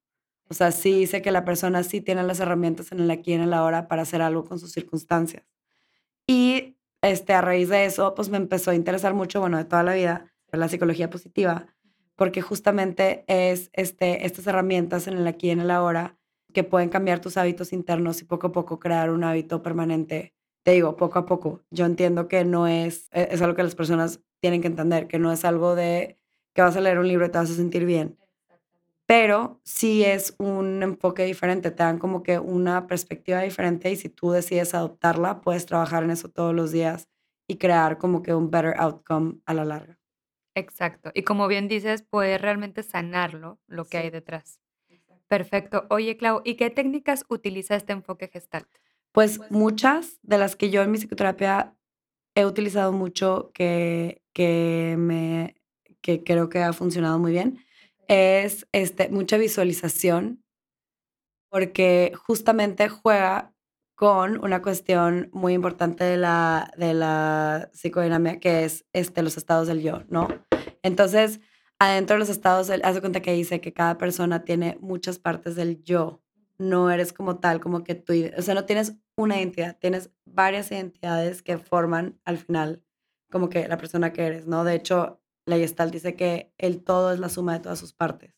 O 0.48 0.54
sea, 0.54 0.72
sí 0.72 0.92
dice 0.92 1.22
que 1.22 1.30
la 1.30 1.44
persona 1.44 1.82
sí 1.82 2.00
tiene 2.00 2.22
las 2.22 2.40
herramientas 2.40 2.92
en 2.92 3.00
el 3.00 3.10
aquí 3.10 3.32
y 3.32 3.34
en 3.34 3.42
el 3.42 3.52
ahora 3.54 3.88
para 3.88 4.02
hacer 4.02 4.22
algo 4.22 4.44
con 4.44 4.58
sus 4.58 4.72
circunstancias. 4.72 5.44
Y 6.26 6.78
este, 7.02 7.32
a 7.34 7.40
raíz 7.40 7.68
de 7.68 7.84
eso, 7.84 8.14
pues 8.14 8.28
me 8.28 8.36
empezó 8.36 8.70
a 8.70 8.74
interesar 8.74 9.14
mucho, 9.14 9.40
bueno, 9.40 9.58
de 9.58 9.64
toda 9.64 9.82
la 9.82 9.94
vida, 9.94 10.33
la 10.56 10.68
psicología 10.68 11.10
positiva 11.10 11.66
porque 12.16 12.42
justamente 12.42 13.24
es 13.26 13.70
este, 13.72 14.26
estas 14.26 14.46
herramientas 14.46 15.06
en 15.06 15.14
el 15.16 15.26
aquí 15.26 15.48
y 15.48 15.50
en 15.50 15.60
el 15.60 15.70
ahora 15.70 16.16
que 16.52 16.64
pueden 16.64 16.88
cambiar 16.88 17.20
tus 17.20 17.36
hábitos 17.36 17.72
internos 17.72 18.22
y 18.22 18.24
poco 18.24 18.48
a 18.48 18.52
poco 18.52 18.78
crear 18.78 19.10
un 19.10 19.24
hábito 19.24 19.62
permanente. 19.62 20.34
Te 20.62 20.70
digo, 20.70 20.96
poco 20.96 21.18
a 21.18 21.26
poco. 21.26 21.62
Yo 21.70 21.84
entiendo 21.84 22.28
que 22.28 22.44
no 22.44 22.68
es, 22.68 23.08
e, 23.12 23.28
es 23.32 23.42
algo 23.42 23.56
que 23.56 23.64
las 23.64 23.74
personas 23.74 24.20
tienen 24.40 24.60
que 24.60 24.68
entender, 24.68 25.08
que 25.08 25.18
no 25.18 25.32
es 25.32 25.44
algo 25.44 25.74
de 25.74 26.18
que 26.54 26.62
vas 26.62 26.76
a 26.76 26.80
leer 26.80 26.98
un 26.98 27.08
libro 27.08 27.26
y 27.26 27.30
te 27.30 27.38
vas 27.38 27.50
a 27.50 27.54
sentir 27.54 27.84
bien. 27.84 28.16
Pero 29.06 29.60
sí 29.64 30.04
es 30.04 30.34
un 30.38 30.82
enfoque 30.82 31.24
diferente, 31.24 31.70
te 31.70 31.82
dan 31.82 31.98
como 31.98 32.22
que 32.22 32.38
una 32.38 32.86
perspectiva 32.86 33.40
diferente 33.40 33.90
y 33.90 33.96
si 33.96 34.08
tú 34.08 34.30
decides 34.30 34.74
adoptarla, 34.74 35.40
puedes 35.42 35.66
trabajar 35.66 36.04
en 36.04 36.10
eso 36.10 36.30
todos 36.30 36.54
los 36.54 36.72
días 36.72 37.08
y 37.46 37.56
crear 37.56 37.98
como 37.98 38.22
que 38.22 38.34
un 38.34 38.50
better 38.50 38.74
outcome 38.78 39.40
a 39.44 39.52
la 39.52 39.64
larga. 39.64 40.03
Exacto. 40.54 41.10
Y 41.14 41.22
como 41.22 41.48
bien 41.48 41.68
dices, 41.68 42.02
puedes 42.08 42.40
realmente 42.40 42.82
sanarlo, 42.82 43.58
lo 43.66 43.84
que 43.84 43.98
hay 43.98 44.10
detrás. 44.10 44.60
Perfecto. 45.28 45.86
Oye, 45.90 46.16
Clau, 46.16 46.42
¿y 46.44 46.54
qué 46.54 46.70
técnicas 46.70 47.24
utiliza 47.28 47.76
este 47.76 47.92
enfoque 47.92 48.28
gestalt? 48.28 48.68
Pues 49.12 49.40
muchas 49.50 50.18
de 50.22 50.38
las 50.38 50.56
que 50.56 50.70
yo 50.70 50.82
en 50.82 50.90
mi 50.90 50.98
psicoterapia 50.98 51.76
he 52.34 52.44
utilizado 52.44 52.92
mucho 52.92 53.50
que, 53.54 54.22
que, 54.32 54.96
me, 54.98 55.56
que 56.00 56.22
creo 56.24 56.48
que 56.48 56.60
ha 56.60 56.72
funcionado 56.72 57.18
muy 57.18 57.32
bien 57.32 57.64
es 58.08 58.66
este, 58.72 59.08
mucha 59.08 59.38
visualización 59.38 60.44
porque 61.48 62.12
justamente 62.26 62.88
juega 62.88 63.53
con 63.94 64.42
una 64.44 64.60
cuestión 64.62 65.30
muy 65.32 65.52
importante 65.52 66.04
de 66.04 66.16
la, 66.16 66.72
de 66.76 66.94
la 66.94 67.70
psicodinámica 67.72 68.40
que 68.40 68.64
es 68.64 68.84
este, 68.92 69.22
los 69.22 69.36
estados 69.36 69.68
del 69.68 69.82
yo, 69.82 70.02
¿no? 70.08 70.28
Entonces, 70.82 71.40
adentro 71.78 72.14
de 72.14 72.20
los 72.20 72.28
estados, 72.28 72.70
haz 72.70 72.94
de 72.94 73.00
cuenta 73.00 73.22
que 73.22 73.32
dice 73.32 73.60
que 73.60 73.72
cada 73.72 73.98
persona 73.98 74.44
tiene 74.44 74.76
muchas 74.80 75.18
partes 75.18 75.54
del 75.54 75.82
yo. 75.82 76.22
No 76.58 76.90
eres 76.90 77.12
como 77.12 77.38
tal, 77.38 77.60
como 77.60 77.84
que 77.84 77.94
tú, 77.94 78.12
o 78.36 78.42
sea, 78.42 78.54
no 78.54 78.64
tienes 78.64 78.94
una 79.16 79.38
identidad, 79.38 79.76
tienes 79.78 80.10
varias 80.24 80.70
identidades 80.70 81.42
que 81.42 81.58
forman 81.58 82.20
al 82.24 82.38
final 82.38 82.82
como 83.30 83.48
que 83.48 83.66
la 83.66 83.76
persona 83.76 84.12
que 84.12 84.26
eres, 84.26 84.46
¿no? 84.46 84.62
De 84.62 84.74
hecho, 84.74 85.20
la 85.46 85.56
Gestalt 85.56 85.92
dice 85.92 86.14
que 86.14 86.52
el 86.58 86.82
todo 86.84 87.12
es 87.12 87.18
la 87.18 87.28
suma 87.28 87.54
de 87.54 87.60
todas 87.60 87.78
sus 87.78 87.92
partes. 87.92 88.34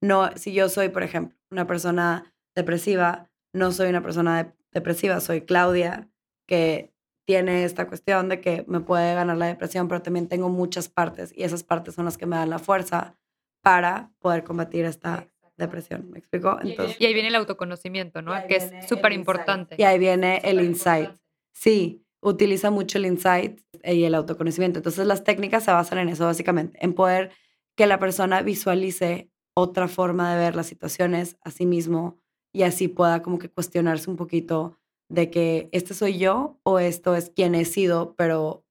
No, 0.00 0.30
si 0.36 0.52
yo 0.52 0.68
soy, 0.68 0.88
por 0.88 1.02
ejemplo, 1.02 1.36
una 1.50 1.66
persona 1.66 2.32
depresiva, 2.54 3.30
no 3.52 3.72
soy 3.72 3.88
una 3.88 4.02
persona 4.02 4.54
depresiva, 4.76 5.20
soy 5.20 5.40
Claudia, 5.40 6.08
que 6.46 6.92
tiene 7.26 7.64
esta 7.64 7.88
cuestión 7.88 8.28
de 8.28 8.40
que 8.40 8.64
me 8.68 8.80
puede 8.80 9.14
ganar 9.14 9.36
la 9.36 9.46
depresión, 9.46 9.88
pero 9.88 10.02
también 10.02 10.28
tengo 10.28 10.48
muchas 10.48 10.88
partes 10.88 11.32
y 11.34 11.42
esas 11.42 11.64
partes 11.64 11.94
son 11.94 12.04
las 12.04 12.18
que 12.18 12.26
me 12.26 12.36
dan 12.36 12.50
la 12.50 12.58
fuerza 12.58 13.16
para 13.62 14.12
poder 14.20 14.44
combatir 14.44 14.84
esta 14.84 15.26
depresión. 15.56 16.10
¿Me 16.10 16.18
explico? 16.18 16.58
Entonces, 16.62 17.00
y 17.00 17.06
ahí 17.06 17.14
viene 17.14 17.28
el 17.28 17.34
autoconocimiento, 17.34 18.22
¿no? 18.22 18.32
Que 18.46 18.56
es 18.56 18.70
súper 18.86 19.12
importante. 19.12 19.76
Y 19.78 19.82
ahí 19.82 19.98
viene 19.98 20.40
el 20.44 20.60
insight. 20.60 21.10
Sí, 21.52 22.04
utiliza 22.20 22.70
mucho 22.70 22.98
el 22.98 23.06
insight 23.06 23.60
y 23.82 24.04
el 24.04 24.14
autoconocimiento. 24.14 24.78
Entonces 24.78 25.06
las 25.06 25.24
técnicas 25.24 25.64
se 25.64 25.72
basan 25.72 25.98
en 25.98 26.10
eso, 26.10 26.26
básicamente, 26.26 26.78
en 26.80 26.94
poder 26.94 27.32
que 27.76 27.86
la 27.86 27.98
persona 27.98 28.42
visualice 28.42 29.30
otra 29.54 29.88
forma 29.88 30.32
de 30.32 30.38
ver 30.38 30.54
las 30.54 30.66
situaciones 30.66 31.38
a 31.42 31.50
sí 31.50 31.64
mismo 31.64 32.20
y 32.52 32.62
así 32.62 32.88
pueda 32.88 33.22
como 33.22 33.38
que 33.38 33.48
cuestionarse 33.48 34.10
un 34.10 34.16
poquito 34.16 34.78
de 35.08 35.30
que 35.30 35.68
este 35.72 35.94
soy 35.94 36.18
yo 36.18 36.58
o 36.62 36.78
esto 36.78 37.14
es 37.14 37.30
quien 37.30 37.54
he 37.54 37.64
sido, 37.64 38.14
pero 38.16 38.64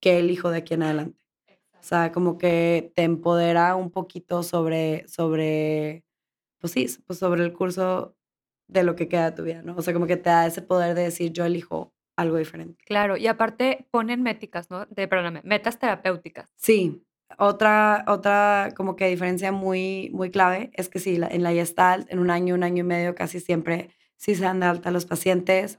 que 0.00 0.18
elijo 0.18 0.50
de 0.50 0.58
aquí 0.58 0.74
en 0.74 0.82
adelante. 0.82 1.24
O 1.78 1.82
sea, 1.82 2.12
como 2.12 2.36
que 2.36 2.92
te 2.94 3.02
empodera 3.02 3.74
un 3.76 3.90
poquito 3.90 4.42
sobre, 4.42 5.08
sobre, 5.08 6.04
pues 6.58 6.72
sí, 6.72 6.86
pues 7.06 7.18
sobre 7.18 7.42
el 7.42 7.52
curso 7.52 8.14
de 8.68 8.82
lo 8.82 8.96
que 8.96 9.08
queda 9.08 9.30
de 9.30 9.36
tu 9.36 9.42
vida, 9.42 9.62
¿no? 9.62 9.74
O 9.76 9.82
sea, 9.82 9.94
como 9.94 10.06
que 10.06 10.16
te 10.16 10.30
da 10.30 10.46
ese 10.46 10.62
poder 10.62 10.94
de 10.94 11.04
decir, 11.04 11.32
yo 11.32 11.44
elijo 11.44 11.92
algo 12.16 12.36
diferente. 12.36 12.84
Claro, 12.84 13.16
y 13.16 13.26
aparte 13.26 13.88
ponen 13.90 14.22
métricas, 14.22 14.70
¿no? 14.70 14.86
De, 14.86 15.08
perdóname, 15.08 15.40
metas 15.44 15.78
terapéuticas. 15.78 16.52
Sí, 16.56 17.02
otra, 17.38 18.04
otra 18.08 18.70
como 18.76 18.96
que 18.96 19.08
diferencia 19.08 19.52
muy, 19.52 20.10
muy 20.12 20.30
clave 20.30 20.70
es 20.74 20.88
que 20.88 20.98
sí, 20.98 21.16
en 21.16 21.42
la 21.42 21.52
Gestalt, 21.52 22.10
en 22.10 22.18
un 22.18 22.30
año, 22.30 22.54
un 22.54 22.62
año 22.62 22.80
y 22.80 22.86
medio, 22.86 23.14
casi 23.14 23.40
siempre 23.40 23.90
si 24.16 24.34
se 24.34 24.42
dan 24.44 24.60
de 24.60 24.66
alta 24.66 24.90
los 24.90 25.06
pacientes, 25.06 25.78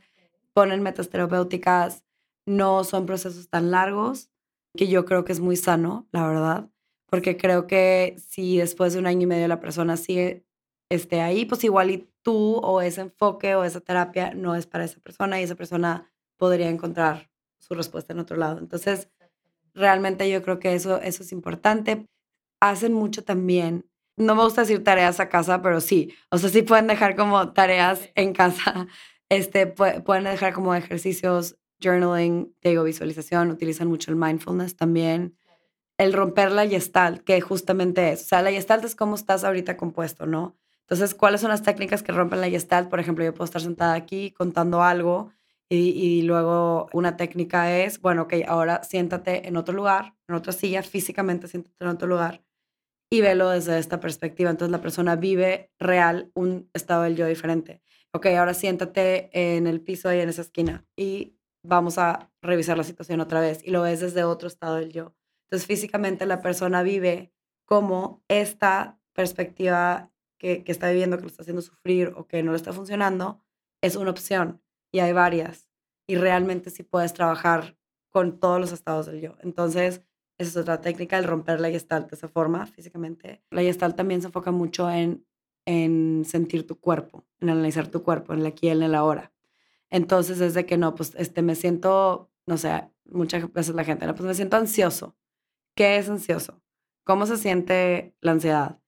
ponen 0.53 0.81
metas 0.81 1.10
terapéuticas, 1.10 2.03
no 2.46 2.84
son 2.84 3.05
procesos 3.05 3.50
tan 3.50 3.72
largos, 3.72 4.29
que 4.75 4.88
yo 4.88 5.05
creo 5.05 5.25
que 5.25 5.31
es 5.34 5.39
muy 5.39 5.55
sano, 5.58 6.08
la 6.12 6.25
verdad, 6.27 6.70
porque 7.08 7.38
creo 7.38 7.67
que 7.67 8.15
si 8.17 8.58
después 8.58 8.93
de 8.93 9.00
un 9.00 9.08
año 9.08 9.24
y 9.24 9.25
medio 9.27 9.48
la 9.48 9.60
persona 9.60 9.98
sigue 9.98 10.46
esté 10.89 11.22
ahí, 11.22 11.46
pues 11.46 11.63
igual 11.63 11.91
y 11.91 12.10
tú 12.22 12.55
o 12.58 12.81
ese 12.81 13.01
enfoque 13.01 13.55
o 13.55 13.63
esa 13.63 13.81
terapia 13.81 14.34
no 14.34 14.55
es 14.55 14.67
para 14.67 14.86
esa 14.86 15.00
persona 15.00 15.39
y 15.39 15.43
esa 15.43 15.55
persona 15.55 16.12
podría 16.38 16.70
encontrar 16.70 17.29
su 17.60 17.74
respuesta 17.75 18.13
en 18.13 18.20
otro 18.20 18.38
lado. 18.38 18.60
Entonces, 18.60 19.10
realmente 19.73 20.29
yo 20.29 20.41
creo 20.43 20.59
que 20.59 20.73
eso, 20.73 21.01
eso 21.01 21.23
es 21.23 21.31
importante. 21.31 22.05
Hacen 22.59 22.93
mucho 22.93 23.23
también 23.23 23.91
no 24.21 24.35
me 24.35 24.43
gusta 24.43 24.61
decir 24.61 24.83
tareas 24.83 25.19
a 25.19 25.29
casa, 25.29 25.61
pero 25.61 25.81
sí. 25.81 26.13
O 26.29 26.37
sea, 26.37 26.49
sí 26.49 26.61
pueden 26.61 26.87
dejar 26.87 27.15
como 27.15 27.53
tareas 27.53 28.09
en 28.15 28.33
casa. 28.33 28.87
Este, 29.33 29.65
pueden 29.65 30.25
dejar 30.25 30.51
como 30.51 30.75
ejercicios, 30.75 31.55
journaling, 31.81 32.53
digo, 32.61 32.83
visualización. 32.83 33.49
Utilizan 33.49 33.87
mucho 33.87 34.11
el 34.11 34.17
mindfulness 34.17 34.75
también. 34.75 35.37
El 35.97 36.11
romper 36.11 36.51
la 36.51 36.67
gestalt, 36.67 37.23
que 37.23 37.39
justamente 37.39 38.11
es. 38.11 38.23
O 38.23 38.25
sea, 38.25 38.41
la 38.41 38.51
gestalt 38.51 38.83
es 38.83 38.93
cómo 38.93 39.15
estás 39.15 39.45
ahorita 39.45 39.77
compuesto, 39.77 40.25
¿no? 40.25 40.57
Entonces, 40.81 41.15
¿cuáles 41.15 41.39
son 41.39 41.49
las 41.49 41.63
técnicas 41.63 42.03
que 42.03 42.11
rompen 42.11 42.41
la 42.41 42.49
gestalt? 42.49 42.89
Por 42.89 42.99
ejemplo, 42.99 43.23
yo 43.23 43.33
puedo 43.33 43.45
estar 43.45 43.61
sentada 43.61 43.93
aquí 43.93 44.31
contando 44.31 44.83
algo 44.83 45.31
y, 45.73 46.23
luego 46.23 46.89
una 46.91 47.15
técnica 47.15 47.79
es, 47.79 48.01
bueno, 48.01 48.23
ok, 48.23 48.33
ahora 48.45 48.83
siéntate 48.83 49.47
en 49.47 49.55
otro 49.55 49.73
lugar, 49.73 50.15
en 50.27 50.35
otra 50.35 50.51
silla, 50.51 50.83
físicamente 50.83 51.47
siéntate 51.47 51.77
en 51.79 51.87
otro 51.87 52.09
lugar 52.09 52.43
y 53.09 53.21
velo 53.21 53.49
desde 53.49 53.77
esta 53.77 54.01
perspectiva. 54.01 54.49
Entonces 54.49 54.71
la 54.71 54.81
persona 54.81 55.15
vive 55.15 55.71
real 55.79 56.29
un 56.33 56.69
estado 56.73 57.03
del 57.03 57.15
yo 57.15 57.25
diferente. 57.25 57.81
Ok, 58.13 58.25
ahora 58.27 58.53
siéntate 58.53 59.29
en 59.31 59.65
el 59.65 59.79
piso 59.79 60.09
ahí 60.09 60.19
en 60.19 60.27
esa 60.27 60.41
esquina 60.41 60.85
y 60.97 61.37
vamos 61.63 61.97
a 61.97 62.29
revisar 62.41 62.77
la 62.77 62.83
situación 62.83 63.21
otra 63.21 63.39
vez 63.39 63.61
y 63.63 63.71
lo 63.71 63.81
ves 63.83 64.01
desde 64.01 64.25
otro 64.25 64.49
estado 64.49 64.75
del 64.75 64.91
yo. 64.91 65.15
Entonces 65.45 65.67
físicamente 65.67 66.25
la 66.25 66.41
persona 66.41 66.83
vive 66.83 67.31
como 67.65 68.25
esta 68.27 68.99
perspectiva 69.13 70.11
que, 70.37 70.65
que 70.65 70.71
está 70.73 70.89
viviendo, 70.89 71.15
que 71.15 71.23
lo 71.23 71.29
está 71.29 71.43
haciendo 71.43 71.61
sufrir 71.61 72.11
o 72.17 72.27
que 72.27 72.43
no 72.43 72.51
le 72.51 72.57
está 72.57 72.73
funcionando, 72.73 73.41
es 73.81 73.95
una 73.95 74.11
opción 74.11 74.61
y 74.91 75.00
hay 75.00 75.13
varias. 75.13 75.69
Y 76.07 76.15
realmente 76.15 76.69
sí 76.69 76.83
puedes 76.83 77.13
trabajar 77.13 77.77
con 78.10 78.39
todos 78.39 78.60
los 78.60 78.71
estados 78.71 79.05
del 79.05 79.21
yo. 79.21 79.36
Entonces, 79.41 80.01
esa 80.38 80.50
es 80.50 80.57
otra 80.57 80.81
técnica, 80.81 81.17
el 81.17 81.25
romper 81.25 81.60
la 81.60 81.69
gestalt 81.69 82.10
de 82.10 82.15
esa 82.15 82.27
forma 82.27 82.65
físicamente. 82.65 83.41
La 83.51 83.62
gestalt 83.62 83.95
también 83.95 84.21
se 84.21 84.27
enfoca 84.27 84.51
mucho 84.51 84.89
en, 84.89 85.25
en 85.65 86.25
sentir 86.25 86.67
tu 86.67 86.79
cuerpo, 86.79 87.25
en 87.39 87.50
analizar 87.50 87.88
tu 87.88 88.03
cuerpo, 88.03 88.33
en 88.33 88.39
el 88.39 88.45
aquí 88.48 88.69
en 88.69 88.83
el 88.83 88.95
ahora. 88.95 89.31
Entonces 89.89 90.41
es 90.41 90.53
de 90.53 90.65
que 90.65 90.77
no, 90.77 90.95
pues 90.95 91.13
este, 91.17 91.41
me 91.41 91.55
siento, 91.55 92.29
no 92.45 92.57
sé, 92.57 92.89
muchas 93.05 93.51
veces 93.53 93.75
la 93.75 93.83
gente, 93.83 94.05
no, 94.05 94.15
pues 94.15 94.25
me 94.25 94.33
siento 94.33 94.57
ansioso. 94.57 95.15
¿Qué 95.75 95.98
es 95.98 96.10
ansioso? 96.10 96.62
¿Cómo 97.03 97.25
se 97.25 97.38
siente 97.38 98.15
la 98.21 98.31
ansiedad? 98.31 98.79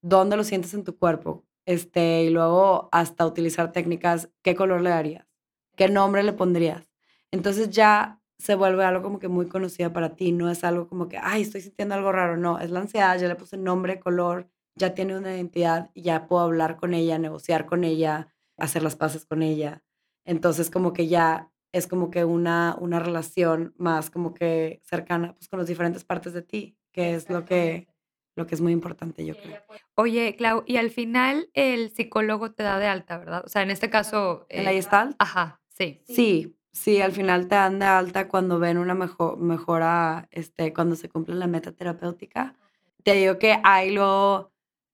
¿Dónde 0.00 0.36
lo 0.36 0.44
sientes 0.44 0.74
en 0.74 0.84
tu 0.84 0.96
cuerpo? 0.96 1.44
Este, 1.66 2.24
y 2.24 2.30
luego 2.30 2.88
hasta 2.92 3.26
utilizar 3.26 3.72
técnicas, 3.72 4.30
¿qué 4.42 4.54
color 4.54 4.80
le 4.80 4.90
darías? 4.90 5.31
¿Qué 5.76 5.88
nombre 5.88 6.22
le 6.22 6.32
pondrías? 6.32 6.90
Entonces 7.30 7.70
ya 7.70 8.20
se 8.38 8.54
vuelve 8.54 8.84
algo 8.84 9.02
como 9.02 9.18
que 9.18 9.28
muy 9.28 9.46
conocida 9.46 9.92
para 9.92 10.16
ti, 10.16 10.32
no 10.32 10.50
es 10.50 10.64
algo 10.64 10.88
como 10.88 11.08
que, 11.08 11.18
ay, 11.18 11.42
estoy 11.42 11.60
sintiendo 11.60 11.94
algo 11.94 12.10
raro, 12.12 12.36
no, 12.36 12.58
es 12.58 12.70
la 12.70 12.80
ansiedad, 12.80 13.18
ya 13.18 13.28
le 13.28 13.36
puse 13.36 13.56
nombre, 13.56 14.00
color 14.00 14.48
ya 14.74 14.94
tiene 14.94 15.16
una 15.16 15.34
identidad 15.34 15.90
y 15.94 16.02
ya 16.02 16.26
puedo 16.26 16.42
hablar 16.42 16.76
con 16.76 16.94
ella, 16.94 17.18
negociar 17.18 17.66
con 17.66 17.84
ella, 17.84 18.28
hacer 18.56 18.82
las 18.82 18.96
paces 18.96 19.26
con 19.26 19.42
ella. 19.42 19.82
Entonces 20.24 20.70
como 20.70 20.92
que 20.92 21.08
ya 21.08 21.50
es 21.72 21.86
como 21.86 22.10
que 22.10 22.24
una, 22.24 22.76
una 22.78 22.98
relación 22.98 23.74
más 23.76 24.10
como 24.10 24.34
que 24.34 24.80
cercana 24.84 25.34
pues, 25.34 25.48
con 25.48 25.58
las 25.58 25.68
diferentes 25.68 26.04
partes 26.04 26.32
de 26.32 26.42
ti, 26.42 26.76
que 26.92 27.14
es 27.14 27.30
lo 27.30 27.44
que, 27.44 27.88
lo 28.36 28.46
que 28.46 28.54
es 28.54 28.60
muy 28.60 28.72
importante, 28.72 29.24
yo 29.24 29.34
creo. 29.36 29.62
Oye, 29.94 30.36
Clau, 30.36 30.64
y 30.66 30.76
al 30.76 30.90
final 30.90 31.50
el 31.54 31.90
psicólogo 31.90 32.52
te 32.52 32.62
da 32.62 32.78
de 32.78 32.86
alta, 32.86 33.18
¿verdad? 33.18 33.42
O 33.44 33.48
sea, 33.48 33.62
en 33.62 33.70
este 33.70 33.88
caso... 33.88 34.46
¿En 34.50 34.64
la 34.64 34.72
Gestalt? 34.72 35.16
Ajá, 35.18 35.61
sí. 35.74 36.02
Sí, 36.06 36.56
sí, 36.72 37.00
al 37.00 37.12
final 37.12 37.48
te 37.48 37.54
dan 37.54 37.78
de 37.78 37.86
alta 37.86 38.28
cuando 38.28 38.58
ven 38.58 38.78
una 38.78 38.94
mejor, 38.94 39.38
mejora, 39.38 40.28
este, 40.30 40.72
cuando 40.72 40.96
se 40.96 41.08
cumple 41.08 41.34
la 41.34 41.46
meta 41.46 41.72
terapéutica. 41.72 42.54
Te 43.02 43.14
digo 43.14 43.38
que 43.38 43.58
hay 43.64 43.90
lo 43.90 44.52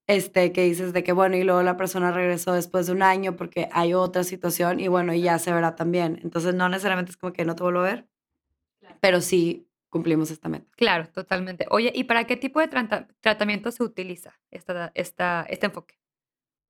este, 0.08 0.52
que 0.52 0.62
dices 0.62 0.92
de 0.94 1.04
que, 1.04 1.12
bueno, 1.12 1.36
y 1.36 1.44
luego 1.44 1.62
la 1.62 1.76
persona 1.76 2.10
regresó 2.10 2.52
después 2.52 2.86
de 2.86 2.92
un 2.92 3.02
año 3.02 3.36
porque 3.36 3.68
hay 3.72 3.92
otra 3.92 4.24
situación 4.24 4.80
y 4.80 4.88
bueno, 4.88 5.12
y 5.12 5.20
ya 5.20 5.38
se 5.38 5.52
verá 5.52 5.76
también. 5.76 6.18
Entonces, 6.22 6.54
no 6.54 6.68
necesariamente 6.68 7.10
es 7.10 7.18
como 7.18 7.32
que 7.32 7.44
no 7.44 7.54
te 7.54 7.62
vuelvo 7.62 7.80
a 7.80 7.84
ver, 7.84 8.08
pero 9.00 9.20
sí 9.20 9.68
cumplimos 9.90 10.30
esta 10.30 10.48
meta. 10.48 10.66
Claro, 10.76 11.08
totalmente. 11.08 11.66
Oye, 11.70 11.92
¿y 11.94 12.04
para 12.04 12.24
qué 12.24 12.36
tipo 12.36 12.60
de 12.60 12.68
tratamiento 13.20 13.70
se 13.70 13.82
utiliza 13.82 14.38
esta, 14.50 14.92
esta, 14.94 15.46
este 15.48 15.66
enfoque? 15.66 15.98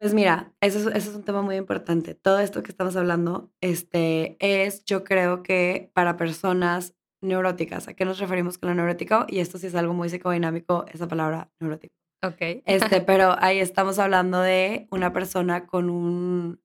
Pues 0.00 0.14
mira, 0.14 0.52
eso, 0.60 0.90
es 0.90 1.08
un 1.08 1.24
tema 1.24 1.42
muy 1.42 1.56
importante. 1.56 2.14
Todo 2.14 2.38
esto 2.38 2.62
que 2.62 2.70
estamos 2.70 2.94
hablando 2.94 3.50
este, 3.60 4.36
es, 4.38 4.84
yo 4.84 5.02
creo 5.02 5.42
que 5.42 5.90
para 5.92 6.16
personas 6.16 6.94
neuróticas. 7.20 7.88
¿A 7.88 7.94
qué 7.94 8.04
nos 8.04 8.18
referimos 8.18 8.58
con 8.58 8.68
la 8.68 8.74
neurótica? 8.74 9.26
Y 9.28 9.40
esto 9.40 9.58
sí 9.58 9.66
es 9.66 9.74
algo 9.74 9.94
muy 9.94 10.08
psicodinámico, 10.08 10.86
esa 10.92 11.08
palabra 11.08 11.50
neurótico. 11.60 11.94
Ok. 12.24 12.62
Este, 12.64 13.00
pero 13.06 13.34
ahí 13.38 13.58
estamos 13.58 13.98
hablando 13.98 14.40
de 14.40 14.86
una 14.90 15.12
persona 15.12 15.66
con 15.66 15.90
un, 15.90 16.60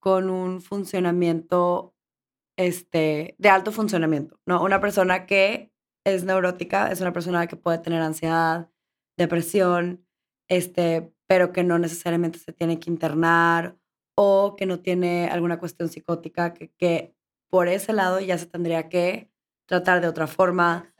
con 0.00 0.30
un 0.30 0.60
funcionamiento 0.60 1.94
este, 2.58 3.34
de 3.38 3.48
alto 3.48 3.72
funcionamiento, 3.72 4.38
¿no? 4.46 4.62
Una 4.62 4.80
persona 4.80 5.26
que 5.26 5.72
es 6.06 6.24
neurótica, 6.24 6.90
es 6.90 7.00
una 7.00 7.12
persona 7.12 7.46
que 7.46 7.56
puede 7.56 7.78
tener 7.78 8.00
ansiedad, 8.00 8.70
depresión, 9.18 10.06
este, 10.48 11.13
pero 11.26 11.52
que 11.52 11.64
no 11.64 11.78
necesariamente 11.78 12.38
se 12.38 12.52
tiene 12.52 12.78
que 12.78 12.90
internar 12.90 13.76
o 14.16 14.54
que 14.56 14.66
no 14.66 14.80
tiene 14.80 15.28
alguna 15.28 15.58
cuestión 15.58 15.88
psicótica, 15.88 16.54
que, 16.54 16.70
que 16.70 17.14
por 17.50 17.68
ese 17.68 17.92
lado 17.92 18.20
ya 18.20 18.38
se 18.38 18.46
tendría 18.46 18.88
que 18.88 19.30
tratar 19.66 20.00
de 20.00 20.08
otra 20.08 20.26
forma. 20.26 20.92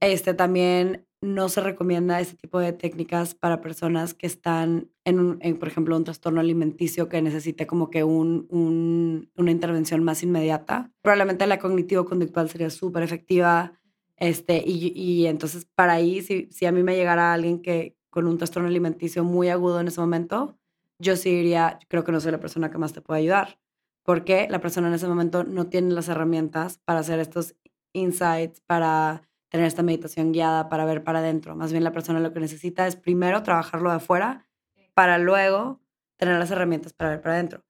Este 0.00 0.34
también 0.34 1.06
no 1.20 1.48
se 1.48 1.60
recomienda 1.60 2.20
ese 2.20 2.36
tipo 2.36 2.58
de 2.58 2.72
técnicas 2.72 3.34
para 3.34 3.60
personas 3.60 4.14
que 4.14 4.26
están 4.26 4.90
en, 5.04 5.18
un, 5.18 5.38
por 5.58 5.68
ejemplo, 5.68 5.96
un 5.96 6.04
trastorno 6.04 6.40
alimenticio 6.40 7.08
que 7.08 7.22
necesite 7.22 7.66
como 7.66 7.90
que 7.90 8.04
un, 8.04 9.28
una 9.36 9.50
intervención 9.50 10.04
más 10.04 10.22
inmediata. 10.22 10.92
Probablemente 11.02 11.46
la 11.46 11.58
cognitivo-conductual 11.58 12.48
sería 12.50 12.70
súper 12.70 13.02
efectiva. 13.02 13.72
Este, 14.16 14.62
y, 14.64 14.92
y, 14.94 15.26
entonces, 15.26 15.66
para 15.74 15.94
ahí, 15.94 16.22
si, 16.22 16.48
si 16.50 16.66
a 16.66 16.72
mí 16.72 16.82
me 16.82 16.96
llegara 16.96 17.32
alguien 17.32 17.60
que 17.60 17.96
con 18.16 18.26
un 18.26 18.38
trastorno 18.38 18.70
alimenticio 18.70 19.24
muy 19.24 19.50
agudo 19.50 19.78
en 19.78 19.88
ese 19.88 20.00
momento, 20.00 20.56
yo 20.98 21.16
sí 21.16 21.28
diría, 21.28 21.78
creo 21.86 22.02
que 22.02 22.12
no 22.12 22.18
soy 22.18 22.32
la 22.32 22.40
persona 22.40 22.70
que 22.70 22.78
más 22.78 22.94
te 22.94 23.02
puede 23.02 23.20
ayudar, 23.20 23.58
porque 24.04 24.48
la 24.48 24.58
persona 24.58 24.88
en 24.88 24.94
ese 24.94 25.06
momento 25.06 25.44
no 25.44 25.66
tiene 25.66 25.92
las 25.92 26.08
herramientas 26.08 26.78
para 26.78 27.00
hacer 27.00 27.18
estos 27.18 27.56
insights, 27.92 28.62
para 28.62 29.20
tener 29.50 29.66
esta 29.66 29.82
meditación 29.82 30.32
guiada 30.32 30.70
para 30.70 30.86
ver 30.86 31.04
para 31.04 31.18
adentro. 31.18 31.56
Más 31.56 31.72
bien 31.72 31.84
la 31.84 31.92
persona 31.92 32.18
lo 32.18 32.32
que 32.32 32.40
necesita 32.40 32.86
es 32.86 32.96
primero 32.96 33.42
trabajarlo 33.42 33.90
de 33.90 33.96
afuera 33.96 34.46
para 34.94 35.18
luego 35.18 35.82
tener 36.16 36.38
las 36.38 36.50
herramientas 36.50 36.94
para 36.94 37.10
ver 37.10 37.20
para 37.20 37.34
adentro. 37.34 37.66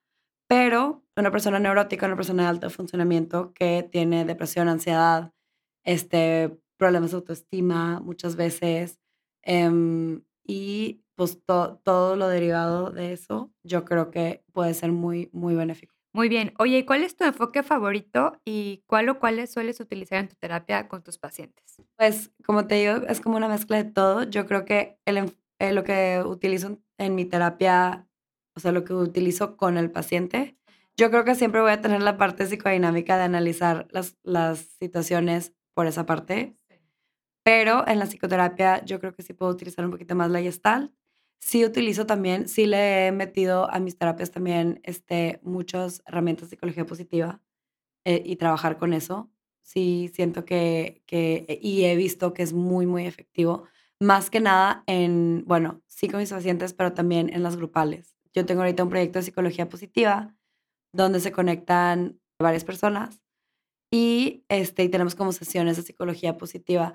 Pero 0.47 1.03
una 1.17 1.33
persona 1.33 1.59
neurótica, 1.59 2.07
una 2.07 2.15
persona 2.15 2.45
de 2.45 2.51
alto 2.51 2.71
funcionamiento 2.71 3.53
que 3.53 3.83
tiene 3.91 4.25
depresión, 4.25 4.69
ansiedad, 4.69 5.33
este, 5.83 6.57
problemas 6.77 7.11
de 7.11 7.17
autoestima 7.17 7.99
muchas 7.99 8.37
veces 8.37 9.01
em, 9.43 10.23
y 10.47 11.03
pues 11.15 11.43
todo 11.45 12.17
lo 12.17 12.29
derivado 12.29 12.91
de 12.91 13.13
eso, 13.13 13.51
yo 13.65 13.85
creo 13.85 14.11
que 14.11 14.45
puede 14.53 14.75
ser 14.75 14.93
muy, 14.93 15.31
muy 15.33 15.55
benéfico. 15.55 15.95
Muy 16.13 16.31
bien. 16.31 16.55
Oye, 16.59 16.87
¿cuál 16.87 17.03
es 17.03 17.15
tu 17.15 17.25
enfoque 17.25 17.63
favorito 17.63 18.41
y 18.45 18.83
cuál 18.87 19.09
o 19.11 19.19
cuáles 19.19 19.53
sueles 19.53 19.81
utilizar 19.81 20.19
en 20.19 20.29
tu 20.29 20.35
terapia 20.37 20.89
con 20.89 21.03
tus 21.03 21.19
pacientes? 21.19 21.77
Pues, 21.99 22.31
como 22.45 22.67
te 22.67 22.77
digo, 22.77 23.07
es 23.07 23.21
como 23.21 23.37
una 23.37 23.49
mezcla 23.49 23.77
de 23.77 23.91
todo. 23.91 24.23
Yo 24.23 24.47
creo 24.47 24.65
que 24.65 24.99
el, 25.05 25.19
eh, 25.59 25.73
lo 25.73 25.85
que 25.85 26.23
utilizo 26.25 26.79
en 26.97 27.15
mi 27.15 27.27
terapia, 27.27 28.09
o 28.55 28.61
sea, 28.61 28.73
lo 28.73 28.85
que 28.85 28.95
utilizo 28.95 29.59
con 29.59 29.77
el 29.77 29.91
paciente, 29.91 30.57
yo 30.97 31.11
creo 31.11 31.25
que 31.25 31.35
siempre 31.35 31.61
voy 31.61 31.73
a 31.73 31.83
tener 31.83 32.03
la 32.03 32.17
parte 32.17 32.47
psicodinámica 32.47 33.19
de 33.19 33.25
analizar 33.25 33.87
las, 33.91 34.17
las 34.23 34.61
situaciones 34.79 35.53
por 35.75 35.87
esa 35.87 36.07
parte. 36.07 36.57
Pero 37.47 37.87
en 37.87 38.01
la 38.01 38.07
psicoterapia 38.07 38.85
yo 38.85 38.99
creo 38.99 39.15
que 39.15 39.23
sí 39.23 39.33
puedo 39.33 39.53
utilizar 39.53 39.85
un 39.85 39.93
poquito 39.93 40.17
más 40.17 40.33
la 40.33 40.41
gestalt 40.41 40.93
Sí 41.39 41.65
utilizo 41.65 42.07
también, 42.07 42.49
sí 42.49 42.67
le 42.67 43.07
he 43.07 43.13
metido 43.13 43.71
a 43.71 43.79
mis 43.79 43.97
terapias 43.97 44.33
también 44.33 44.81
este, 44.83 45.39
muchas 45.45 46.03
herramientas 46.07 46.47
de 46.47 46.57
psicología 46.57 46.87
positiva 46.87 47.41
eh, 48.05 48.23
y 48.25 48.37
trabajar 48.37 48.79
con 48.79 48.93
eso. 48.93 49.31
Sí 49.63 50.11
siento 50.15 50.45
que, 50.45 51.03
que, 51.07 51.61
y 51.63 51.85
he 51.85 51.95
visto 51.95 52.35
que 52.35 52.43
es 52.43 52.53
muy, 52.53 52.87
muy 52.87 53.07
efectivo. 53.07 53.65
Más 54.01 54.31
que 54.31 54.41
nada 54.41 54.83
en, 54.87 55.45
bueno, 55.47 55.83
sí 55.87 56.09
con 56.09 56.21
mis 56.21 56.31
pacientes, 56.31 56.73
pero 56.75 56.95
también 56.95 57.33
en 57.33 57.45
las 57.45 57.57
grupales. 57.57 58.17
Yo 58.35 58.45
tengo 58.45 58.63
ahorita 58.63 58.83
un 58.83 58.91
proyecto 58.91 59.19
de 59.21 59.25
psicología 59.25 59.69
positiva 59.69 60.35
donde 60.93 61.21
se 61.21 61.33
conectan 61.33 62.21
varias 62.41 62.65
personas 62.65 63.21
y, 63.93 64.45
este, 64.49 64.85
y 64.85 64.89
tenemos 64.89 65.15
como 65.15 65.33
sesiones 65.33 65.77
de 65.77 65.85
psicología 65.85 66.37
positiva 66.39 66.95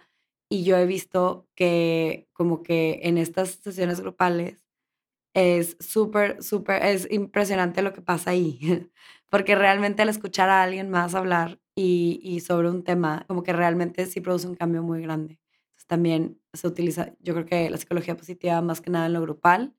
y 0.51 0.65
yo 0.65 0.75
he 0.77 0.85
visto 0.85 1.47
que 1.55 2.27
como 2.33 2.61
que 2.61 2.99
en 3.03 3.17
estas 3.17 3.51
sesiones 3.51 4.01
grupales 4.01 4.67
es 5.33 5.77
súper, 5.79 6.43
súper, 6.43 6.83
es 6.85 7.07
impresionante 7.09 7.81
lo 7.81 7.93
que 7.93 8.01
pasa 8.01 8.31
ahí, 8.31 8.59
porque 9.29 9.55
realmente 9.55 10.01
al 10.01 10.09
escuchar 10.09 10.49
a 10.49 10.61
alguien 10.61 10.89
más 10.89 11.15
hablar 11.15 11.61
y, 11.73 12.19
y, 12.21 12.41
sobre 12.41 12.69
un 12.69 12.83
tema, 12.83 13.23
como 13.29 13.43
que 13.43 13.53
realmente 13.53 14.05
sí 14.07 14.19
produce 14.19 14.45
un 14.45 14.55
cambio 14.55 14.83
muy 14.83 15.01
grande. 15.01 15.39
Entonces 15.69 15.87
también 15.87 16.41
se 16.51 16.67
utiliza, 16.67 17.13
yo 17.19 17.33
creo 17.33 17.45
que 17.45 17.69
la 17.69 17.77
psicología 17.77 18.17
positiva 18.17 18.61
más 18.61 18.81
que 18.81 18.89
nada 18.89 19.05
en 19.05 19.13
lo 19.13 19.21
grupal 19.21 19.73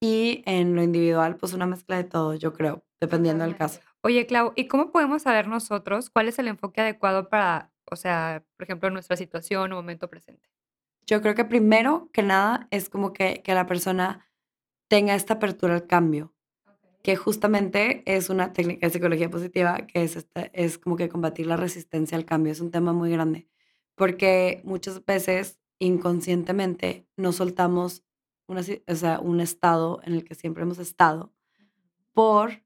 y 0.00 0.44
en 0.46 0.76
lo 0.76 0.82
individual, 0.84 1.36
pues 1.38 1.54
una 1.54 1.66
mezcla 1.66 1.96
de 1.96 2.04
todo, 2.04 2.34
yo 2.34 2.52
creo, 2.52 2.84
dependiendo 3.00 3.42
del 3.42 3.56
caso. 3.56 3.80
Oye, 4.02 4.26
Clau, 4.26 4.52
¿y 4.54 4.68
cómo 4.68 4.92
podemos 4.92 5.22
saber 5.22 5.48
nosotros 5.48 6.08
cuál 6.08 6.28
es 6.28 6.38
el 6.38 6.46
enfoque 6.46 6.82
adecuado 6.82 7.28
para 7.28 7.73
o 7.90 7.96
sea, 7.96 8.44
por 8.56 8.64
ejemplo, 8.64 8.90
nuestra 8.90 9.16
situación 9.16 9.72
o 9.72 9.76
momento 9.76 10.08
presente? 10.08 10.48
Yo 11.06 11.20
creo 11.20 11.34
que 11.34 11.44
primero 11.44 12.10
que 12.12 12.22
nada 12.22 12.66
es 12.70 12.88
como 12.88 13.12
que, 13.12 13.42
que 13.42 13.54
la 13.54 13.66
persona 13.66 14.26
tenga 14.88 15.14
esta 15.14 15.34
apertura 15.34 15.74
al 15.74 15.86
cambio, 15.86 16.34
que 17.02 17.16
justamente 17.16 18.02
es 18.06 18.30
una 18.30 18.52
técnica 18.52 18.86
de 18.86 18.92
psicología 18.92 19.30
positiva 19.30 19.86
que 19.86 20.02
es, 20.02 20.16
este, 20.16 20.50
es 20.54 20.78
como 20.78 20.96
que 20.96 21.08
combatir 21.08 21.46
la 21.46 21.56
resistencia 21.56 22.16
al 22.16 22.24
cambio. 22.24 22.52
Es 22.52 22.60
un 22.60 22.70
tema 22.70 22.92
muy 22.92 23.10
grande, 23.10 23.48
porque 23.94 24.62
muchas 24.64 25.04
veces 25.04 25.60
inconscientemente 25.78 27.06
nos 27.16 27.36
soltamos 27.36 28.04
una, 28.46 28.62
o 28.86 28.94
sea, 28.94 29.20
un 29.20 29.40
estado 29.40 30.00
en 30.04 30.14
el 30.14 30.24
que 30.24 30.34
siempre 30.34 30.62
hemos 30.62 30.78
estado 30.78 31.32
por 32.14 32.63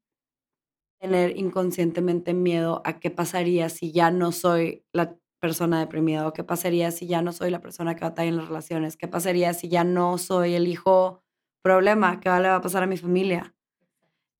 tener 1.01 1.37
inconscientemente 1.37 2.35
miedo 2.35 2.83
a 2.85 2.99
qué 3.01 3.11
pasaría 3.11 3.69
si 3.69 3.93
ya 3.93 4.11
no 4.11 4.33
soy 4.33 4.85
la 4.93 5.17
persona 5.41 5.81
deprimida 5.81 6.27
o 6.27 6.33
qué 6.33 6.43
pasaría 6.45 6.91
si 6.91 7.07
ya 7.07 7.23
no 7.23 7.33
soy 7.33 7.51
la 7.51 7.61
persona 7.61 7.95
que 7.95 8.05
batalla 8.05 8.29
en 8.29 8.37
las 8.37 8.49
relaciones, 8.49 8.97
qué 8.97 9.09
pasaría 9.09 9.55
si 9.55 9.69
ya 9.69 9.85
no 9.85 10.19
soy 10.19 10.55
el 10.55 10.67
hijo 10.67 11.23
problema, 11.63 12.21
qué 12.21 12.29
le 12.31 12.49
va 12.49 12.57
a 12.57 12.61
pasar 12.61 12.83
a 12.83 12.87
mi 12.87 12.97
familia. 12.97 13.55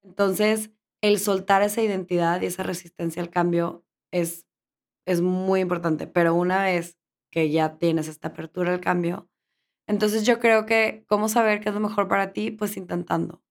Entonces, 0.03 0.71
el 1.03 1.19
soltar 1.19 1.63
esa 1.63 1.83
identidad 1.83 2.41
y 2.43 2.47
esa 2.47 2.63
resistencia 2.63 3.23
al 3.23 3.31
cambio 3.31 3.85
es, 4.13 4.47
es 5.07 5.21
muy 5.23 5.61
importante, 5.61 6.07
pero 6.07 6.35
una 6.35 6.65
vez 6.65 6.99
que 7.31 7.51
ya 7.51 7.79
tienes 7.79 8.09
esta 8.09 8.29
apertura 8.29 8.73
al 8.75 8.81
cambio, 8.81 9.29
entonces 9.89 10.25
yo 10.27 10.41
creo 10.41 10.67
que 10.67 11.05
cómo 11.09 11.29
saber 11.29 11.61
qué 11.61 11.71
es 11.71 11.75
lo 11.75 11.81
mejor 11.81 12.09
para 12.09 12.33
ti, 12.33 12.51
pues 12.53 12.77
intentando. 12.77 13.43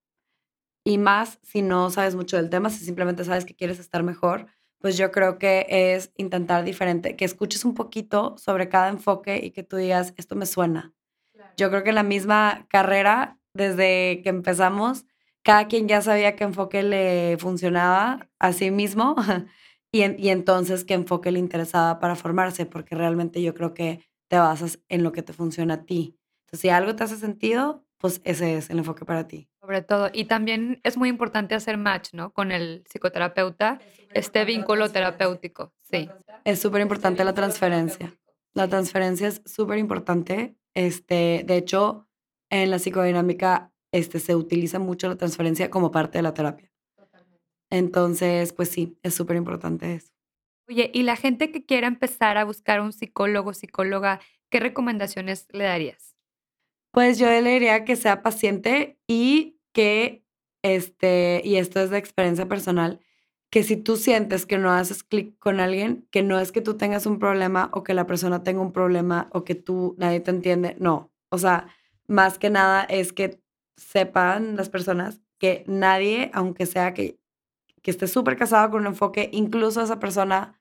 Y 0.88 0.98
más 1.00 1.38
si 1.44 1.62
no 1.62 1.90
sabes 1.90 2.16
mucho 2.16 2.38
del 2.38 2.50
tema, 2.50 2.70
si 2.70 2.86
simplemente 2.86 3.26
sabes 3.26 3.44
que 3.44 3.54
quieres 3.56 3.78
estar 3.78 4.04
mejor, 4.04 4.48
pues 4.80 4.98
yo 4.98 5.12
creo 5.12 5.38
que 5.38 5.66
es 5.70 6.14
intentar 6.16 6.64
diferente, 6.64 7.18
que 7.18 7.26
escuches 7.26 7.66
un 7.66 7.74
poquito 7.74 8.38
sobre 8.38 8.70
cada 8.70 8.88
enfoque 8.88 9.42
y 9.44 9.52
que 9.52 9.64
tú 9.64 9.76
digas, 9.76 10.14
esto 10.16 10.38
me 10.38 10.46
suena. 10.46 10.94
Yo 11.58 11.70
creo 11.70 11.84
que 11.84 11.94
la 11.94 12.04
misma 12.04 12.68
carrera, 12.70 13.40
desde 13.54 14.22
que 14.24 14.30
empezamos, 14.30 15.06
cada 15.44 15.68
quien 15.68 15.88
ya 15.88 16.02
sabía 16.02 16.36
qué 16.36 16.46
enfoque 16.46 16.84
le 16.84 17.38
funcionaba 17.40 18.30
a 18.40 18.54
sí 18.54 18.72
mismo 18.72 19.16
y, 19.92 20.04
y 20.24 20.30
entonces 20.30 20.86
qué 20.86 20.96
enfoque 20.96 21.32
le 21.32 21.40
interesaba 21.40 22.00
para 22.00 22.16
formarse, 22.16 22.66
porque 22.66 22.96
realmente 22.96 23.42
yo 23.42 23.54
creo 23.56 23.74
que 23.74 24.06
te 24.30 24.38
basas 24.40 24.80
en 24.90 25.04
lo 25.04 25.12
que 25.14 25.24
te 25.24 25.34
funciona 25.34 25.76
a 25.76 25.86
ti. 25.86 26.18
Entonces, 26.46 26.62
si 26.62 26.70
algo 26.70 26.96
te 26.96 27.04
hace 27.06 27.18
sentido, 27.18 27.87
pues 27.98 28.22
ese 28.24 28.58
es 28.58 28.70
el 28.70 28.80
enfoque 28.80 29.06
para 29.06 29.28
ti. 29.28 29.50
Sobre 29.60 29.82
todo. 29.82 30.10
Y 30.14 30.26
también 30.26 30.80
es 30.84 30.98
muy 30.98 31.10
importante 31.10 31.56
hacer 31.56 31.78
match, 31.78 32.14
¿no? 32.14 32.32
Con 32.32 32.52
el 32.52 32.84
psicoterapeuta, 32.90 33.80
este 34.14 34.46
vínculo 34.46 34.90
terapéutico. 34.90 35.74
Sí. 35.84 36.10
Es 36.44 36.60
súper 36.62 36.82
importante 36.82 37.24
la 37.24 37.34
transferencia. 37.34 38.14
La 38.54 38.68
transferencia 38.68 39.28
es 39.28 39.42
súper 39.46 39.78
importante. 39.78 40.56
Este, 40.74 41.44
de 41.46 41.58
hecho, 41.58 42.08
en 42.50 42.72
la 42.72 42.80
psicodinámica 42.80 43.72
este, 43.92 44.20
se 44.20 44.36
utiliza 44.36 44.80
mucho 44.80 45.08
la 45.08 45.16
transferencia 45.16 45.70
como 45.70 45.92
parte 45.92 46.20
de 46.20 46.24
la 46.24 46.34
terapia. 46.34 46.72
Entonces, 47.70 48.54
pues 48.54 48.70
sí, 48.70 48.98
es 49.04 49.14
súper 49.14 49.36
importante 49.36 49.96
eso. 49.96 50.14
Oye, 50.70 50.92
y 50.94 51.04
la 51.04 51.16
gente 51.16 51.52
que 51.52 51.66
quiera 51.66 51.88
empezar 51.88 52.38
a 52.38 52.44
buscar 52.44 52.82
un 52.82 52.92
psicólogo, 52.92 53.54
psicóloga, 53.54 54.20
¿qué 54.50 54.60
recomendaciones 54.60 55.48
le 55.52 55.64
darías? 55.64 56.17
Pues 56.98 57.20
yo 57.20 57.30
le 57.30 57.52
diría 57.52 57.86
que 57.86 57.96
sea 57.96 58.24
paciente 58.24 58.98
y 59.06 59.60
que, 59.72 60.26
este, 60.64 61.44
y 61.46 61.58
esto 61.58 61.80
es 61.80 61.92
de 61.92 62.00
experiencia 62.00 62.48
personal, 62.48 63.02
que 63.52 63.62
si 63.62 63.78
tú 63.78 63.98
sientes 63.98 64.48
que 64.48 64.58
no 64.58 64.72
haces 64.72 65.04
clic 65.04 65.38
con 65.38 65.60
alguien, 65.60 66.08
que 66.10 66.24
no 66.24 66.40
es 66.40 66.52
que 66.52 66.60
tú 66.60 66.76
tengas 66.76 67.06
un 67.06 67.20
problema 67.20 67.70
o 67.72 67.84
que 67.84 67.94
la 67.94 68.08
persona 68.08 68.42
tenga 68.42 68.62
un 68.62 68.72
problema 68.72 69.30
o 69.32 69.44
que 69.44 69.54
tú 69.54 69.94
nadie 70.00 70.22
te 70.22 70.32
entiende, 70.32 70.76
no. 70.80 71.12
O 71.30 71.38
sea, 71.38 71.68
más 72.08 72.40
que 72.40 72.50
nada 72.50 72.84
es 72.86 73.14
que 73.14 73.44
sepan 73.76 74.56
las 74.56 74.70
personas 74.70 75.22
que 75.38 75.66
nadie, 75.68 76.32
aunque 76.34 76.66
sea 76.66 76.96
que, 76.96 77.20
que 77.84 77.92
esté 77.92 78.08
súper 78.08 78.38
casado 78.38 78.72
con 78.72 78.82
un 78.82 78.88
enfoque, 78.88 79.30
incluso 79.34 79.84
esa 79.84 80.00
persona 80.00 80.60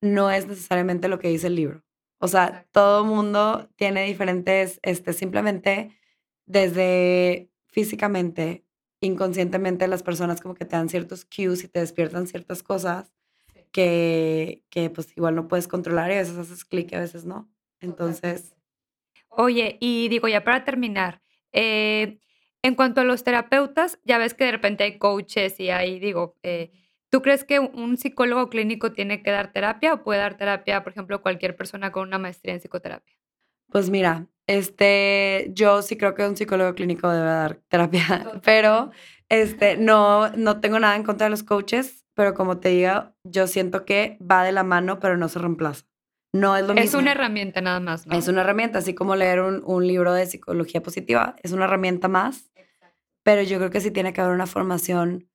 no 0.00 0.28
es 0.32 0.48
necesariamente 0.48 1.06
lo 1.06 1.20
que 1.20 1.28
dice 1.28 1.46
el 1.46 1.54
libro. 1.54 1.84
O 2.18 2.28
sea, 2.28 2.66
todo 2.72 3.04
mundo 3.04 3.68
tiene 3.76 4.04
diferentes, 4.04 4.80
este, 4.82 5.12
simplemente 5.12 5.96
desde 6.46 7.50
físicamente, 7.66 8.64
inconscientemente 9.00 9.86
las 9.86 10.02
personas 10.02 10.40
como 10.40 10.54
que 10.54 10.64
te 10.64 10.76
dan 10.76 10.88
ciertos 10.88 11.24
cues 11.24 11.62
y 11.62 11.68
te 11.68 11.80
despiertan 11.80 12.26
ciertas 12.26 12.62
cosas 12.62 13.12
que, 13.70 14.64
que 14.70 14.90
pues 14.90 15.16
igual 15.16 15.34
no 15.36 15.46
puedes 15.46 15.68
controlar 15.68 16.10
y 16.10 16.14
a 16.14 16.18
veces 16.18 16.36
haces 16.36 16.64
clic 16.64 16.90
y 16.92 16.96
a 16.96 17.00
veces 17.00 17.24
no. 17.24 17.48
Entonces... 17.80 18.56
Oye, 19.28 19.76
y 19.80 20.08
digo 20.08 20.26
ya 20.26 20.42
para 20.42 20.64
terminar, 20.64 21.22
eh, 21.52 22.18
en 22.62 22.74
cuanto 22.74 23.00
a 23.00 23.04
los 23.04 23.22
terapeutas, 23.22 24.00
ya 24.04 24.18
ves 24.18 24.34
que 24.34 24.44
de 24.44 24.52
repente 24.52 24.84
hay 24.84 24.98
coaches 24.98 25.60
y 25.60 25.70
hay, 25.70 26.00
digo, 26.00 26.36
eh, 26.42 26.72
¿tú 27.10 27.22
crees 27.22 27.44
que 27.44 27.58
un 27.60 27.96
psicólogo 27.96 28.48
clínico 28.48 28.92
tiene 28.92 29.22
que 29.22 29.30
dar 29.30 29.52
terapia 29.52 29.94
o 29.94 30.02
puede 30.02 30.20
dar 30.20 30.36
terapia, 30.36 30.82
por 30.82 30.92
ejemplo, 30.92 31.22
cualquier 31.22 31.56
persona 31.56 31.92
con 31.92 32.06
una 32.08 32.18
maestría 32.18 32.54
en 32.54 32.60
psicoterapia? 32.60 33.16
Pues 33.70 33.90
mira, 33.90 34.26
este, 34.46 35.50
yo 35.52 35.82
sí 35.82 35.96
creo 35.96 36.14
que 36.14 36.26
un 36.26 36.36
psicólogo 36.36 36.74
clínico 36.74 37.10
debe 37.10 37.26
dar 37.26 37.56
terapia, 37.68 38.02
pero 38.44 38.90
este, 39.28 39.76
no, 39.76 40.30
no 40.30 40.60
tengo 40.60 40.78
nada 40.78 40.96
en 40.96 41.02
contra 41.02 41.26
de 41.26 41.30
los 41.30 41.42
coaches, 41.42 42.06
pero 42.14 42.34
como 42.34 42.58
te 42.58 42.70
digo, 42.70 43.14
yo 43.24 43.46
siento 43.46 43.84
que 43.84 44.18
va 44.20 44.42
de 44.42 44.52
la 44.52 44.64
mano, 44.64 44.98
pero 44.98 45.16
no 45.16 45.28
se 45.28 45.38
reemplaza. 45.38 45.84
No 46.34 46.56
es 46.56 46.66
lo 46.66 46.74
mismo. 46.74 46.84
Es 46.84 46.94
una 46.94 47.12
herramienta 47.12 47.60
nada 47.60 47.80
más, 47.80 48.06
¿no? 48.06 48.14
Es 48.16 48.28
una 48.28 48.42
herramienta, 48.42 48.78
así 48.78 48.94
como 48.94 49.16
leer 49.16 49.40
un, 49.40 49.62
un 49.64 49.86
libro 49.86 50.12
de 50.12 50.26
psicología 50.26 50.82
positiva, 50.82 51.36
es 51.42 51.52
una 51.52 51.64
herramienta 51.64 52.08
más, 52.08 52.50
pero 53.22 53.42
yo 53.42 53.58
creo 53.58 53.70
que 53.70 53.80
sí 53.80 53.90
tiene 53.90 54.12
que 54.12 54.20
haber 54.20 54.34
una 54.34 54.46
formación 54.46 55.27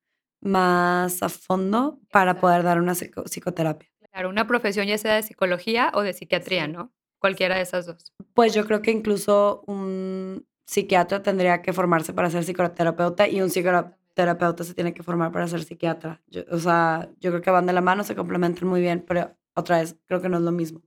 más 0.44 1.24
a 1.24 1.30
fondo 1.30 2.00
para 2.12 2.40
poder 2.40 2.64
dar 2.64 2.80
una 2.80 2.94
psicoterapia. 2.94 3.90
Claro, 4.12 4.30
una 4.30 4.46
profesión 4.48 4.86
ya 4.88 4.98
sea 4.98 5.16
de 5.16 5.24
psicología 5.24 5.92
o 5.94 6.02
de 6.02 6.14
psiquiatría, 6.14 6.68
¿no? 6.68 6.92
Cualquiera 7.20 7.56
de 7.56 7.62
esas 7.62 7.86
dos. 7.86 8.14
Pues 8.34 8.54
yo 8.54 8.66
creo 8.66 8.82
que 8.82 8.92
incluso 8.92 9.64
un 9.66 10.46
psiquiatra 10.66 11.24
tendría 11.24 11.62
que 11.62 11.74
formarse 11.74 12.14
para 12.14 12.30
ser 12.30 12.44
psicoterapeuta 12.44 13.28
y 13.28 13.42
un 13.42 13.50
psicoterapeuta 13.50 14.64
se 14.64 14.74
tiene 14.74 14.94
que 14.94 15.04
formar 15.04 15.32
para 15.32 15.48
ser 15.48 15.64
psiquiatra. 15.64 16.22
o 16.52 16.60
sea, 16.60 17.10
yo 17.20 17.32
creo 17.32 17.42
que 17.42 17.50
van 17.52 17.66
de 17.66 17.74
la 17.74 17.82
mano, 17.82 18.04
se 18.04 18.16
complementan 18.16 18.68
muy 18.68 18.82
bien, 18.82 19.04
pero 19.08 19.36
otra 19.56 19.80
vez, 19.80 19.96
creo 20.06 20.22
que 20.22 20.30
no 20.30 20.38
es 20.38 20.44
lo 20.44 20.52
mismo. 20.52 20.82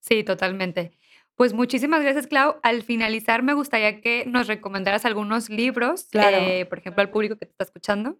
Sí, 0.00 0.24
totalmente. 0.24 0.92
Pues 1.34 1.54
muchísimas 1.54 2.02
gracias, 2.02 2.26
Clau. 2.26 2.56
Al 2.62 2.82
finalizar, 2.82 3.42
me 3.42 3.54
gustaría 3.54 4.00
que 4.00 4.24
nos 4.26 4.46
recomendaras 4.48 5.04
algunos 5.04 5.48
libros, 5.50 6.08
Claro. 6.10 6.36
eh, 6.38 6.66
por 6.66 6.78
ejemplo, 6.78 7.00
al 7.02 7.10
público 7.10 7.36
que 7.36 7.46
te 7.46 7.52
está 7.52 7.64
escuchando. 7.64 8.18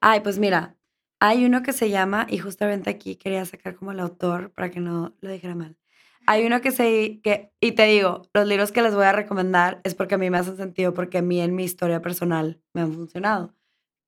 Ay, 0.00 0.20
pues 0.20 0.38
mira, 0.38 0.76
hay 1.20 1.44
uno 1.44 1.62
que 1.62 1.72
se 1.72 1.90
llama, 1.90 2.26
y 2.28 2.38
justamente 2.38 2.88
aquí 2.90 3.16
quería 3.16 3.44
sacar 3.44 3.74
como 3.74 3.92
el 3.92 4.00
autor 4.00 4.50
para 4.52 4.70
que 4.70 4.80
no 4.80 5.14
lo 5.20 5.30
dijera 5.30 5.54
mal. 5.54 5.76
Hay 6.26 6.46
uno 6.46 6.60
que 6.60 6.70
se, 6.70 7.20
que, 7.22 7.52
y 7.60 7.72
te 7.72 7.84
digo, 7.84 8.22
los 8.32 8.46
libros 8.46 8.72
que 8.72 8.82
les 8.82 8.94
voy 8.94 9.04
a 9.04 9.12
recomendar 9.12 9.80
es 9.84 9.94
porque 9.94 10.14
a 10.14 10.18
mí 10.18 10.30
me 10.30 10.38
hacen 10.38 10.56
sentido, 10.56 10.94
porque 10.94 11.18
a 11.18 11.22
mí 11.22 11.40
en 11.40 11.54
mi 11.54 11.64
historia 11.64 12.00
personal 12.00 12.60
me 12.72 12.82
han 12.82 12.92
funcionado. 12.92 13.54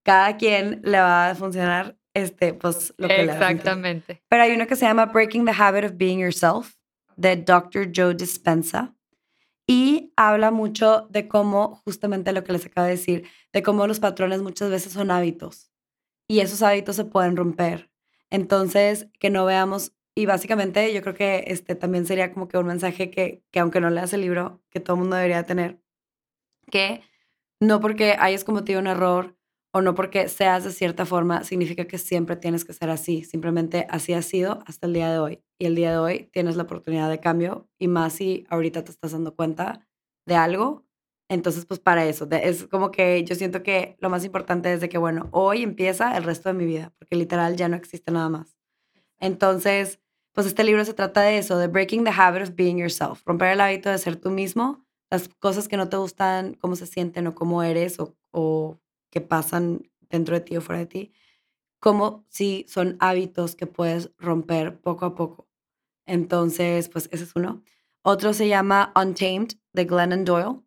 Cada 0.05 0.37
quien 0.37 0.81
le 0.85 1.01
va 1.01 1.31
a 1.31 1.35
funcionar, 1.35 1.97
este, 2.15 2.55
pues 2.55 2.95
lo 2.97 3.09
que 3.09 3.25
le. 3.25 3.33
Exactamente. 3.33 4.23
Pero 4.29 4.43
hay 4.43 4.53
uno 4.53 4.67
que 4.67 4.77
se 4.77 4.85
llama 4.85 5.07
Breaking 5.07 5.45
the 5.45 5.53
Habit 5.57 5.85
of 5.85 5.93
Being 5.97 6.21
Yourself, 6.21 6.75
de 7.17 7.37
Dr. 7.37 7.91
Joe 7.95 8.15
Dispenza. 8.15 8.95
Y 9.67 10.13
habla 10.17 10.51
mucho 10.51 11.07
de 11.11 11.29
cómo, 11.29 11.81
justamente 11.85 12.33
lo 12.33 12.45
que 12.45 12.53
les 12.53 12.67
acabo 12.67 12.87
de 12.87 12.93
decir, 12.93 13.25
de 13.53 13.63
cómo 13.63 13.87
los 13.87 14.01
patrones 14.01 14.43
muchas 14.43 14.71
veces 14.71 14.93
son 14.93 15.11
hábitos. 15.11 15.72
Y 16.29 16.41
esos 16.41 16.63
hábitos 16.63 16.97
se 16.97 17.05
pueden 17.05 17.37
romper. 17.37 17.91
Entonces, 18.31 19.09
que 19.19 19.31
no 19.31 19.45
veamos, 19.45 19.93
y 20.15 20.27
básicamente 20.27 20.93
yo 20.93 21.03
creo 21.03 21.15
que 21.15 21.45
este 21.49 21.75
también 21.75 22.07
sería 22.07 22.33
como 22.33 22.49
que 22.49 22.59
un 22.59 22.67
mensaje 22.67 23.11
que, 23.11 23.43
que 23.51 23.61
aunque 23.61 23.81
no 23.81 23.91
leas 23.91 24.13
el 24.13 24.23
libro, 24.23 24.63
que 24.71 24.81
todo 24.81 24.97
el 24.97 25.01
mundo 25.01 25.17
debería 25.17 25.45
tener, 25.45 25.81
que 26.71 27.03
no 27.61 27.81
porque 27.81 28.17
hayas 28.19 28.45
cometido 28.45 28.81
un 28.81 28.87
error 28.89 29.37
o 29.73 29.81
no 29.81 29.95
porque 29.95 30.29
seas 30.29 30.65
de 30.65 30.73
cierta 30.73 31.07
forma, 31.07 31.45
significa 31.45 31.87
que 31.87 31.99
siempre 31.99 32.37
tienes 32.37 32.65
que 32.65 32.75
ser 32.75 32.91
así. 32.91 33.25
Simplemente 33.25 33.87
así 33.91 34.13
ha 34.13 34.23
sido 34.23 34.61
hasta 34.67 34.87
el 34.87 34.93
día 34.93 35.11
de 35.11 35.19
hoy. 35.19 35.43
Y 35.59 35.67
el 35.67 35.75
día 35.75 35.93
de 35.93 35.99
hoy 35.99 36.31
tienes 36.33 36.57
la 36.57 36.65
oportunidad 36.65 37.09
de 37.09 37.21
cambio 37.21 37.69
y 37.79 37.89
más 37.89 38.15
si 38.15 38.45
ahorita 38.51 38.85
te 38.85 38.91
estás 38.91 39.13
dando 39.13 39.35
cuenta 39.35 39.87
de 40.27 40.35
algo. 40.37 40.85
Entonces, 41.33 41.65
pues 41.65 41.81
para 41.81 42.05
eso, 42.05 42.29
es 42.31 42.67
como 42.67 42.91
que 42.91 43.25
yo 43.25 43.35
siento 43.35 43.63
que 43.63 43.97
lo 44.01 44.11
más 44.11 44.23
importante 44.23 44.71
es 44.71 44.83
de 44.83 44.91
que, 44.91 44.99
bueno, 44.99 45.31
hoy 45.31 45.63
empieza 45.63 46.15
el 46.19 46.25
resto 46.25 46.51
de 46.51 46.55
mi 46.55 46.67
vida, 46.67 46.93
porque 46.99 47.17
literal 47.17 47.57
ya 47.57 47.71
no 47.71 47.77
existe 47.77 48.13
nada 48.13 48.29
más. 48.29 48.59
Entonces, 49.19 49.99
pues 50.35 50.47
este 50.47 50.63
libro 50.63 50.85
se 50.85 50.93
trata 50.93 51.23
de 51.23 51.39
eso, 51.39 51.57
de 51.57 51.69
breaking 51.69 52.05
the 52.05 52.11
habit 52.11 52.43
of 52.43 52.55
being 52.55 52.77
yourself, 52.77 53.23
romper 53.25 53.49
el 53.49 53.63
hábito 53.63 53.89
de 53.89 53.97
ser 53.97 54.17
tú 54.17 54.31
mismo, 54.31 54.85
las 55.11 55.31
cosas 55.31 55.69
que 55.69 55.79
no 55.79 55.89
te 55.89 55.97
gustan, 55.97 56.53
cómo 56.53 56.77
se 56.77 56.87
sienten 56.87 57.27
o 57.27 57.35
cómo 57.35 57.63
eres 57.63 57.99
o, 57.99 58.15
o 58.31 58.79
que 59.11 59.23
pasan 59.23 59.91
dentro 60.11 60.35
de 60.35 60.43
ti 60.43 60.59
o 60.59 60.61
fuera 60.61 60.81
de 60.81 60.87
ti, 60.87 61.13
como 61.81 62.27
si 62.29 62.67
son 62.69 62.99
hábitos 63.01 63.57
que 63.57 63.67
puedes 63.67 64.11
romper 64.19 64.83
poco 64.83 65.07
a 65.07 65.15
poco. 65.15 65.49
Entonces, 66.05 66.91
pues 66.91 67.09
ese 67.11 67.25
es 67.25 67.35
uno. 67.35 67.63
Otro 68.03 68.35
se 68.35 68.49
llama 68.49 68.93
Untamed 68.95 69.53
de 69.73 69.85
Glennon 69.87 70.27
Doyle. 70.27 70.61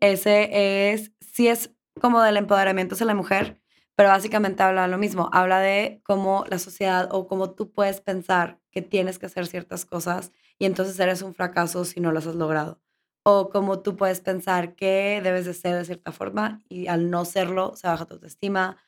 Ese 0.00 0.92
es, 0.92 1.12
sí 1.20 1.48
es 1.48 1.70
como 2.00 2.22
del 2.22 2.36
empoderamiento 2.38 2.94
hacia 2.94 3.06
la 3.06 3.14
mujer, 3.14 3.60
pero 3.96 4.08
básicamente 4.08 4.62
habla 4.62 4.88
lo 4.88 4.98
mismo. 4.98 5.28
Habla 5.32 5.60
de 5.60 6.00
cómo 6.04 6.44
la 6.48 6.58
sociedad 6.58 7.08
o 7.12 7.26
cómo 7.28 7.50
tú 7.50 7.70
puedes 7.72 8.00
pensar 8.00 8.58
que 8.70 8.80
tienes 8.82 9.18
que 9.18 9.26
hacer 9.26 9.46
ciertas 9.46 9.84
cosas 9.84 10.32
y 10.58 10.64
entonces 10.64 10.98
eres 11.00 11.22
un 11.22 11.34
fracaso 11.34 11.84
si 11.84 12.00
no 12.00 12.12
las 12.12 12.26
has 12.26 12.34
logrado. 12.36 12.80
O 13.24 13.50
cómo 13.50 13.80
tú 13.80 13.96
puedes 13.96 14.20
pensar 14.20 14.74
que 14.74 15.20
debes 15.22 15.44
de 15.44 15.52
ser 15.54 15.76
de 15.76 15.84
cierta 15.84 16.12
forma 16.12 16.62
y 16.70 16.86
al 16.86 17.10
no 17.10 17.24
serlo 17.26 17.76
se 17.76 17.86
baja 17.86 18.06
tu 18.06 18.14
autoestima 18.14 18.78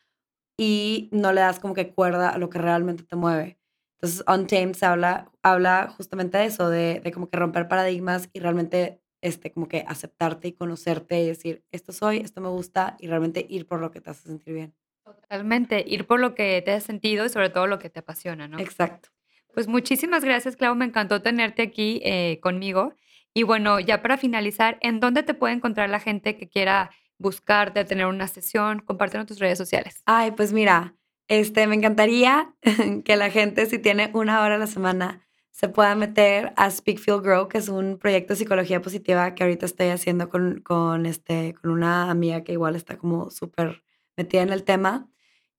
y 0.59 1.09
no 1.13 1.33
le 1.33 1.41
das 1.41 1.61
como 1.61 1.75
que 1.75 1.93
cuerda 1.95 2.31
a 2.31 2.39
lo 2.39 2.51
que 2.51 2.59
realmente 2.59 3.05
te 3.05 3.17
mueve. 3.17 3.59
Entonces, 4.01 4.25
Untamed 4.29 4.75
se 4.75 4.87
habla, 4.87 5.31
habla 5.43 5.93
justamente 5.97 6.39
de 6.39 6.47
eso, 6.47 6.69
de, 6.71 7.01
de 7.03 7.13
como 7.13 7.29
que 7.31 7.37
romper 7.39 7.69
paradigmas 7.69 8.29
y 8.33 8.41
realmente 8.41 9.02
este, 9.23 9.53
como 9.53 9.69
que 9.69 9.85
aceptarte 9.87 10.49
y 10.49 10.53
conocerte 10.53 11.23
y 11.23 11.29
decir, 11.29 11.65
esto 11.73 11.93
soy, 11.93 12.19
esto 12.19 12.41
me 12.41 12.49
gusta 12.49 12.97
y 12.99 13.07
realmente 13.07 13.47
ir 13.49 13.67
por 13.67 13.81
lo 13.81 13.91
que 13.91 14.01
te 14.01 14.11
hace 14.11 14.29
sentir 14.29 14.53
bien. 14.53 14.75
Totalmente. 15.05 15.83
Ir 15.87 16.07
por 16.07 16.21
lo 16.21 16.35
que 16.35 16.61
te 16.63 16.73
has 16.73 16.85
sentido 16.85 17.25
y 17.25 17.29
sobre 17.29 17.49
todo 17.49 17.67
lo 17.67 17.79
que 17.79 17.89
te 17.89 18.01
apasiona, 18.01 18.49
¿no? 18.49 18.59
Exacto. 18.59 19.09
Pues 19.55 19.69
muchísimas 19.69 20.25
gracias, 20.25 20.57
Clau. 20.57 20.75
Me 20.75 20.85
encantó 20.85 21.23
tenerte 21.23 21.63
aquí 21.63 22.01
eh, 22.05 22.39
conmigo. 22.43 22.95
Y 23.35 23.45
bueno, 23.45 23.81
ya 23.81 24.03
para 24.03 24.19
finalizar, 24.19 24.79
¿en 24.81 25.01
dónde 25.01 25.23
te 25.23 25.35
puede 25.35 25.55
encontrar 25.55 25.89
la 25.89 26.01
gente 26.01 26.37
que 26.37 26.49
quiera 26.49 26.91
buscarte, 27.19 27.85
tener 27.85 28.07
una 28.07 28.29
sesión, 28.29 28.81
compartir 28.81 29.21
en 29.21 29.27
tus 29.27 29.39
redes 29.39 29.57
sociales? 29.59 30.03
Ay, 30.05 30.33
pues 30.33 30.53
mira, 30.53 30.95
este, 31.29 31.67
me 31.67 31.77
encantaría 31.77 32.55
que 33.05 33.17
la 33.17 33.31
gente, 33.31 33.67
si 33.67 33.79
tiene 33.79 34.11
una 34.13 34.43
hora 34.43 34.57
a 34.57 34.59
la 34.59 34.67
semana, 34.67 35.27
se 35.53 35.69
pueda 35.69 35.95
meter 35.95 36.53
a 36.57 36.71
Speak 36.71 36.99
Feel 36.99 37.21
Grow, 37.21 37.47
que 37.47 37.59
es 37.59 37.69
un 37.69 37.99
proyecto 37.99 38.33
de 38.33 38.39
psicología 38.39 38.81
positiva 38.81 39.35
que 39.35 39.45
ahorita 39.45 39.67
estoy 39.67 39.89
haciendo 39.89 40.29
con, 40.29 40.61
con, 40.61 41.07
este, 41.07 41.55
con 41.55 41.71
una 41.71 42.11
amiga 42.11 42.43
que 42.43 42.53
igual 42.53 42.75
está 42.75 42.97
como 42.97 43.31
súper 43.31 43.85
metida 44.17 44.43
en 44.43 44.51
el 44.51 44.65
tema. 44.65 45.09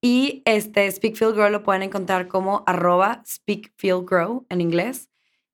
Y 0.01 0.41
este 0.45 0.91
Speak 0.91 1.15
Feel 1.15 1.33
Grow 1.33 1.49
lo 1.49 1.63
pueden 1.63 1.83
encontrar 1.83 2.27
como 2.27 2.63
arroba 2.65 3.23
Speak 3.25 3.71
Feel 3.77 4.03
Grow 4.03 4.45
en 4.49 4.61
inglés. 4.61 5.09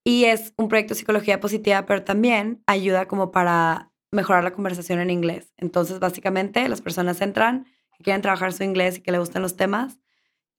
Y 0.05 0.23
es 0.23 0.53
un 0.57 0.69
proyecto 0.69 0.93
de 0.93 0.99
psicología 0.99 1.39
positiva, 1.39 1.85
pero 1.85 2.03
también 2.03 2.63
ayuda 2.65 3.07
como 3.07 3.31
para 3.31 3.91
mejorar 4.11 4.43
la 4.43 4.53
conversación 4.53 4.99
en 4.99 5.09
inglés. 5.09 5.53
Entonces, 5.57 5.99
básicamente, 5.99 6.67
las 6.67 6.81
personas 6.81 7.21
entran, 7.21 7.65
que 7.97 8.05
quieren 8.05 8.21
trabajar 8.21 8.53
su 8.53 8.63
inglés 8.63 8.97
y 8.97 9.01
que 9.01 9.11
le 9.11 9.19
gustan 9.19 9.41
los 9.41 9.55
temas. 9.57 9.99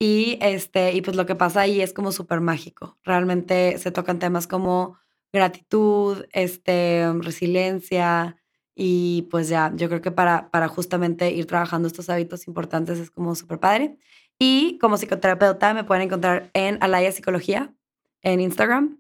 Y, 0.00 0.38
este, 0.40 0.92
y 0.94 1.02
pues 1.02 1.16
lo 1.16 1.26
que 1.26 1.36
pasa 1.36 1.60
ahí 1.60 1.80
es 1.80 1.92
como 1.92 2.10
súper 2.10 2.40
mágico. 2.40 2.98
Realmente 3.04 3.78
se 3.78 3.92
tocan 3.92 4.18
temas 4.18 4.48
como 4.48 4.98
gratitud, 5.32 6.24
este, 6.32 7.06
resiliencia, 7.20 8.40
y 8.82 9.28
pues 9.30 9.50
ya, 9.50 9.72
yo 9.74 9.90
creo 9.90 10.00
que 10.00 10.10
para, 10.10 10.50
para 10.50 10.66
justamente 10.66 11.30
ir 11.30 11.44
trabajando 11.44 11.86
estos 11.86 12.08
hábitos 12.08 12.48
importantes 12.48 12.98
es 12.98 13.10
como 13.10 13.34
súper 13.34 13.58
padre. 13.58 13.98
Y 14.38 14.78
como 14.78 14.96
psicoterapeuta 14.96 15.74
me 15.74 15.84
pueden 15.84 16.04
encontrar 16.04 16.48
en 16.54 16.82
Alaya 16.82 17.12
Psicología 17.12 17.74
en 18.22 18.40
Instagram. 18.40 18.98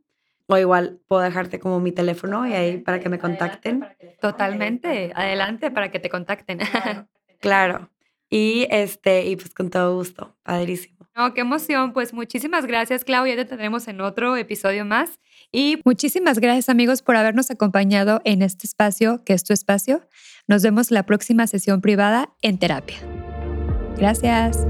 O 0.48 0.58
igual 0.58 1.00
puedo 1.08 1.22
dejarte 1.22 1.60
como 1.60 1.80
mi 1.80 1.92
teléfono 1.92 2.46
y 2.46 2.52
ahí 2.52 2.76
para 2.76 3.00
que 3.00 3.08
me 3.08 3.18
contacten. 3.18 3.86
Totalmente, 4.20 5.12
adelante 5.14 5.70
para 5.70 5.90
que 5.90 5.98
te 5.98 6.10
contacten. 6.10 6.58
Claro. 7.40 7.88
Y 8.30 8.66
este, 8.70 9.26
y 9.26 9.36
pues 9.36 9.52
con 9.52 9.70
todo 9.70 9.96
gusto, 9.96 10.36
padrísimo. 10.44 10.96
No, 11.16 11.34
qué 11.34 11.40
emoción. 11.40 11.92
Pues 11.92 12.14
muchísimas 12.14 12.64
gracias, 12.66 13.04
Clau. 13.04 13.26
Ya 13.26 13.36
te 13.36 13.44
tendremos 13.44 13.88
en 13.88 14.00
otro 14.00 14.36
episodio 14.36 14.84
más. 14.84 15.18
Y 15.52 15.80
muchísimas 15.84 16.38
gracias, 16.38 16.68
amigos, 16.68 17.02
por 17.02 17.16
habernos 17.16 17.50
acompañado 17.50 18.20
en 18.24 18.42
este 18.42 18.66
espacio, 18.66 19.22
que 19.24 19.32
es 19.32 19.42
tu 19.42 19.52
espacio. 19.52 20.00
Nos 20.46 20.62
vemos 20.62 20.90
la 20.90 21.04
próxima 21.04 21.46
sesión 21.46 21.80
privada 21.80 22.30
en 22.40 22.58
terapia. 22.58 22.98
Gracias. 23.96 24.64